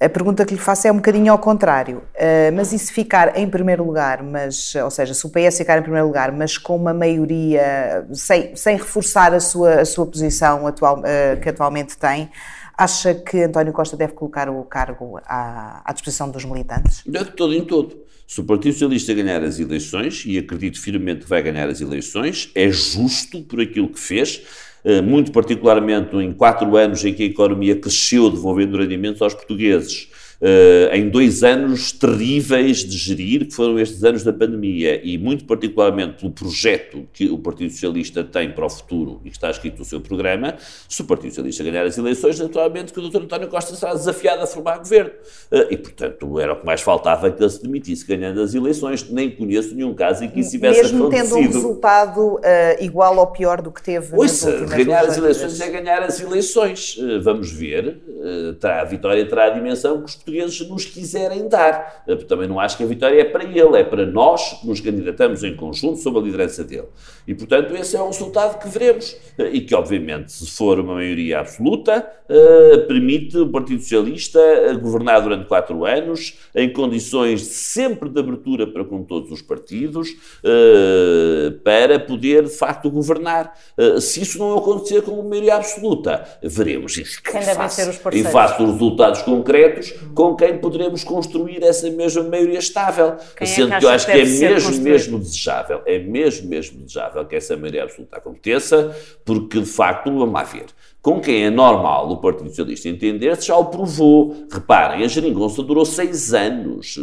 [0.00, 3.36] A pergunta que lhe faço é um bocadinho ao contrário, uh, mas e se ficar
[3.36, 6.74] em primeiro lugar, mas, ou seja, se o PS ficar em primeiro lugar, mas com
[6.74, 12.30] uma maioria, sem, sem reforçar a sua, a sua posição atual, uh, que atualmente tem,
[12.76, 17.02] acha que António Costa deve colocar o cargo à, à disposição dos militantes?
[17.06, 18.11] De todo em todo.
[18.32, 22.50] Se o Partido Socialista ganhar as eleições, e acredito firmemente que vai ganhar as eleições,
[22.54, 24.40] é justo por aquilo que fez,
[24.82, 30.08] eh, muito particularmente em quatro anos em que a economia cresceu devolvendo rendimentos aos portugueses,
[30.42, 35.44] uh, em dois anos terríveis de gerir, que foram estes anos da pandemia, e muito
[35.44, 39.78] particularmente pelo projeto que o Partido Socialista tem para o futuro e que está escrito
[39.78, 40.56] no seu programa,
[40.88, 43.22] se o Partido Socialista ganhar as eleições, naturalmente que o Dr.
[43.22, 45.10] António Costa será desafiado a formar governo.
[45.50, 49.08] Uh, e, portanto, era o que mais faltava que ele se demitisse ganhando as eleições.
[49.08, 51.34] Nem conheço nenhum caso em que isso tivesse Mesmo acontecido.
[51.34, 52.40] tendo um resultado uh,
[52.80, 56.96] igual ou pior do que teve Ouça, últimas ganhar as eleições é ganhar as eleições.
[56.96, 58.02] Uh, vamos ver.
[58.06, 62.04] Uh, terá, a vitória terá a dimensão que os portugueses nos quiserem dar.
[62.26, 65.44] Também não acho que a vitória é para ele, é para nós que nos candidatamos
[65.44, 66.88] em conjunto sob a liderança dele.
[67.26, 69.16] E, portanto, esse é o resultado que veremos.
[69.52, 75.20] E que, obviamente, se for uma maioria absoluta, uh, permite o Partido Socialista uh, governar
[75.20, 82.00] durante quatro anos, em condições sempre de abertura para com todos os partidos, uh, para
[82.00, 83.52] poder, de facto, governar.
[84.00, 87.22] Se isso não acontecer com uma maioria absoluta, veremos isso.
[87.22, 88.32] Quem devem ser os parceiros?
[88.32, 89.92] face dos resultados concretos,
[90.22, 93.16] com quem poderemos construir essa mesma maioria estável.
[93.36, 94.82] Quem é Sendo que que eu acho que é mesmo, construído?
[94.82, 100.32] mesmo desejável, é mesmo, mesmo desejável que essa maioria absoluta aconteça, porque, de facto, vamos
[100.32, 100.66] lá ver.
[101.02, 104.46] Com quem é normal o Partido Socialista entender-se, já o provou.
[104.48, 106.96] Reparem, a geringonça durou seis anos.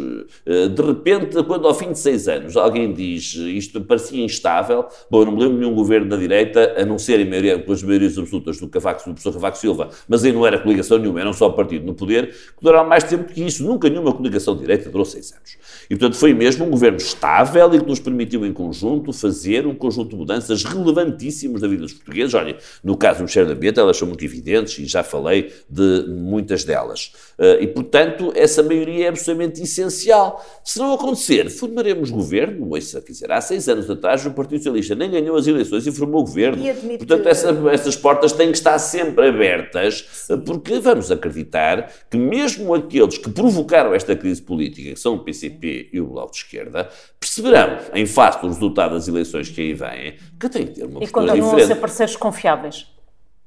[0.46, 4.86] Eh, De repente, quando ao fim de seis anos alguém diz eh, isto parecia instável,
[5.10, 7.58] bom, eu não me lembro de nenhum governo da direita, a não ser em maioria,
[7.58, 10.96] com as maiorias absolutas do, Cavaco, do professor Cavaco Silva, mas aí não era coligação
[10.96, 13.62] nenhuma, era um só partido no poder, que duraram mais tempo que isso.
[13.62, 15.58] Nunca nenhuma coligação de direita durou seis anos.
[15.90, 19.74] E, portanto, foi mesmo um governo estável e que nos permitiu, em conjunto, fazer um
[19.74, 22.32] conjunto de mudanças relevantíssimas da vida dos portugueses.
[22.32, 26.04] Olha, no caso do Ministério do Ambiente, elas são muito evidentes e já falei de
[26.08, 27.12] muitas delas.
[27.38, 30.44] Eh, E, portanto, essa maioria é absolutamente essencial.
[30.64, 32.68] Se não acontecer, formaremos governo.
[32.70, 35.92] Ouça, quer dizer, há seis anos atrás o Partido Socialista nem ganhou as eleições e
[35.92, 36.62] formou governo.
[36.64, 42.16] E admite- Portanto, essa, essas portas têm que estar sempre abertas, porque vamos acreditar que
[42.16, 46.38] mesmo aqueles que provocaram esta crise política, que são o PCP e o Bloco de
[46.38, 46.88] Esquerda,
[47.18, 50.98] perceberão, em face do resultado das eleições que aí vêm, que tem que ter uma
[50.98, 51.66] E postura continuam a diferente.
[51.66, 52.86] ser parceiros confiáveis.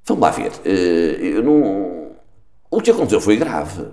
[0.05, 0.51] Vamos lá ver.
[0.65, 2.11] eh, Eu não...
[2.69, 3.83] O que aconteceu foi grave.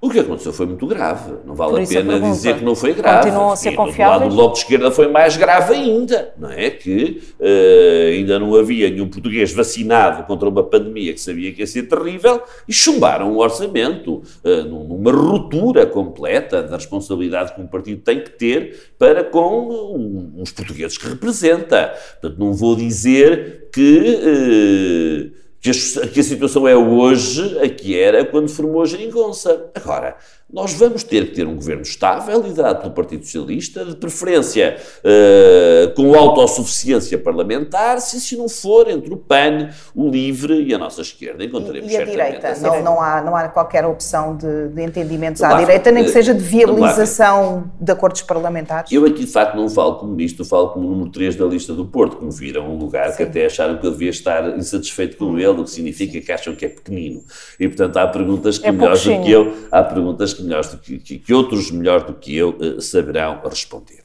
[0.00, 1.32] O que aconteceu foi muito grave.
[1.44, 3.22] Não vale a a pena pergunta, dizer que não foi grave.
[3.28, 4.30] continuam a ser E do lado confiáveis?
[4.30, 6.34] do Bloco de Esquerda foi mais grave ainda.
[6.36, 6.70] Não é?
[6.70, 11.66] Que eh, ainda não havia nenhum português vacinado contra uma pandemia que sabia que ia
[11.68, 17.68] ser terrível e chumbaram o orçamento eh, num- numa ruptura completa da responsabilidade que um
[17.68, 21.94] partido tem que ter para com um- os portugueses que representa.
[22.20, 25.28] Portanto, não vou dizer que.
[25.36, 29.70] eh, que a, que a situação é hoje a que era quando formou a geringonça.
[29.72, 30.16] Agora,
[30.52, 35.92] nós vamos ter que ter um governo estável, liderado pelo Partido Socialista, de preferência eh,
[35.96, 41.00] com autossuficiência parlamentar, se isso não for entre o PAN, o LIVRE e a nossa
[41.00, 41.42] esquerda.
[41.42, 42.46] Encontraremos E a certamente direita?
[42.48, 46.04] essa Não, não, há, não há qualquer opção de, de entendimentos à lá, direita, nem
[46.04, 46.66] que eh, seja de ver.
[46.66, 48.92] viabilização de acordos parlamentares?
[48.92, 51.86] Eu aqui, de facto, não falo como ministro, falo como número 3 da lista do
[51.86, 55.48] Porto, como viram, um lugar que até acharam que eu devia estar insatisfeito com ele,
[55.48, 57.22] o que significa que acham que é pequenino.
[57.58, 60.78] E, portanto, há perguntas que É melhores do que eu, há perguntas que, melhores do
[60.78, 64.02] que, que, que outros melhores do que eu eh, saberão responder.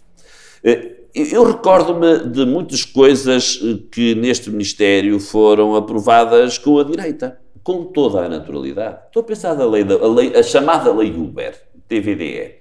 [0.63, 7.39] Eh, Eu recordo-me de muitas coisas eh, que neste Ministério foram aprovadas com a direita,
[7.63, 8.97] com toda a naturalidade.
[9.07, 11.53] Estou a pensar da lei, da, a, lei- a chamada Lei Uber,
[11.87, 12.55] TVDE.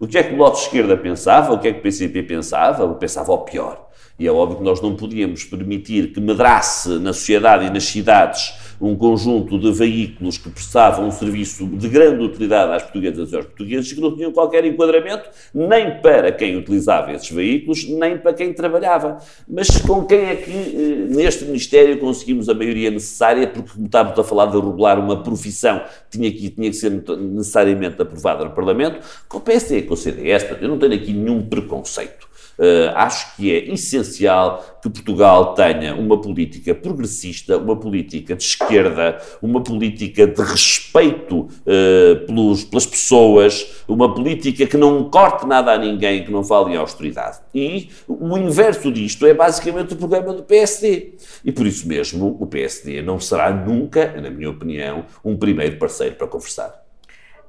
[0.00, 2.22] O que é que o Bloco de Esquerda pensava, o que é que o PCP
[2.24, 2.88] pensava?
[2.94, 3.88] Pensava ao pior.
[4.18, 8.52] E é óbvio que nós não podíamos permitir que medrasse na sociedade e nas cidades
[8.80, 13.44] um conjunto de veículos que prestavam um serviço de grande utilidade às portuguesas e aos
[13.44, 18.52] portugueses que não tinham qualquer enquadramento nem para quem utilizava esses veículos, nem para quem
[18.52, 19.18] trabalhava.
[19.46, 24.18] Mas com quem é que eh, neste Ministério conseguimos a maioria necessária, porque como estávamos
[24.18, 29.00] a falar de regular uma profissão, tinha que, tinha que ser necessariamente aprovada no Parlamento,
[29.28, 32.29] com o PSD com o CDS, eu não tenho aqui nenhum preconceito.
[32.60, 39.18] Uh, acho que é essencial que Portugal tenha uma política progressista, uma política de esquerda,
[39.40, 45.78] uma política de respeito uh, pelos, pelas pessoas, uma política que não corte nada a
[45.78, 47.38] ninguém, que não fale em austeridade.
[47.54, 51.14] E o inverso disto é basicamente o problema do PSD.
[51.42, 56.14] E por isso mesmo o PSD não será nunca, na minha opinião, um primeiro parceiro
[56.14, 56.78] para conversar.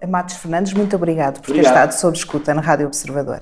[0.07, 1.89] Matos Fernandes, muito obrigado por ter Obrigado.
[1.89, 3.41] estado sob escuta na Rádio Observador.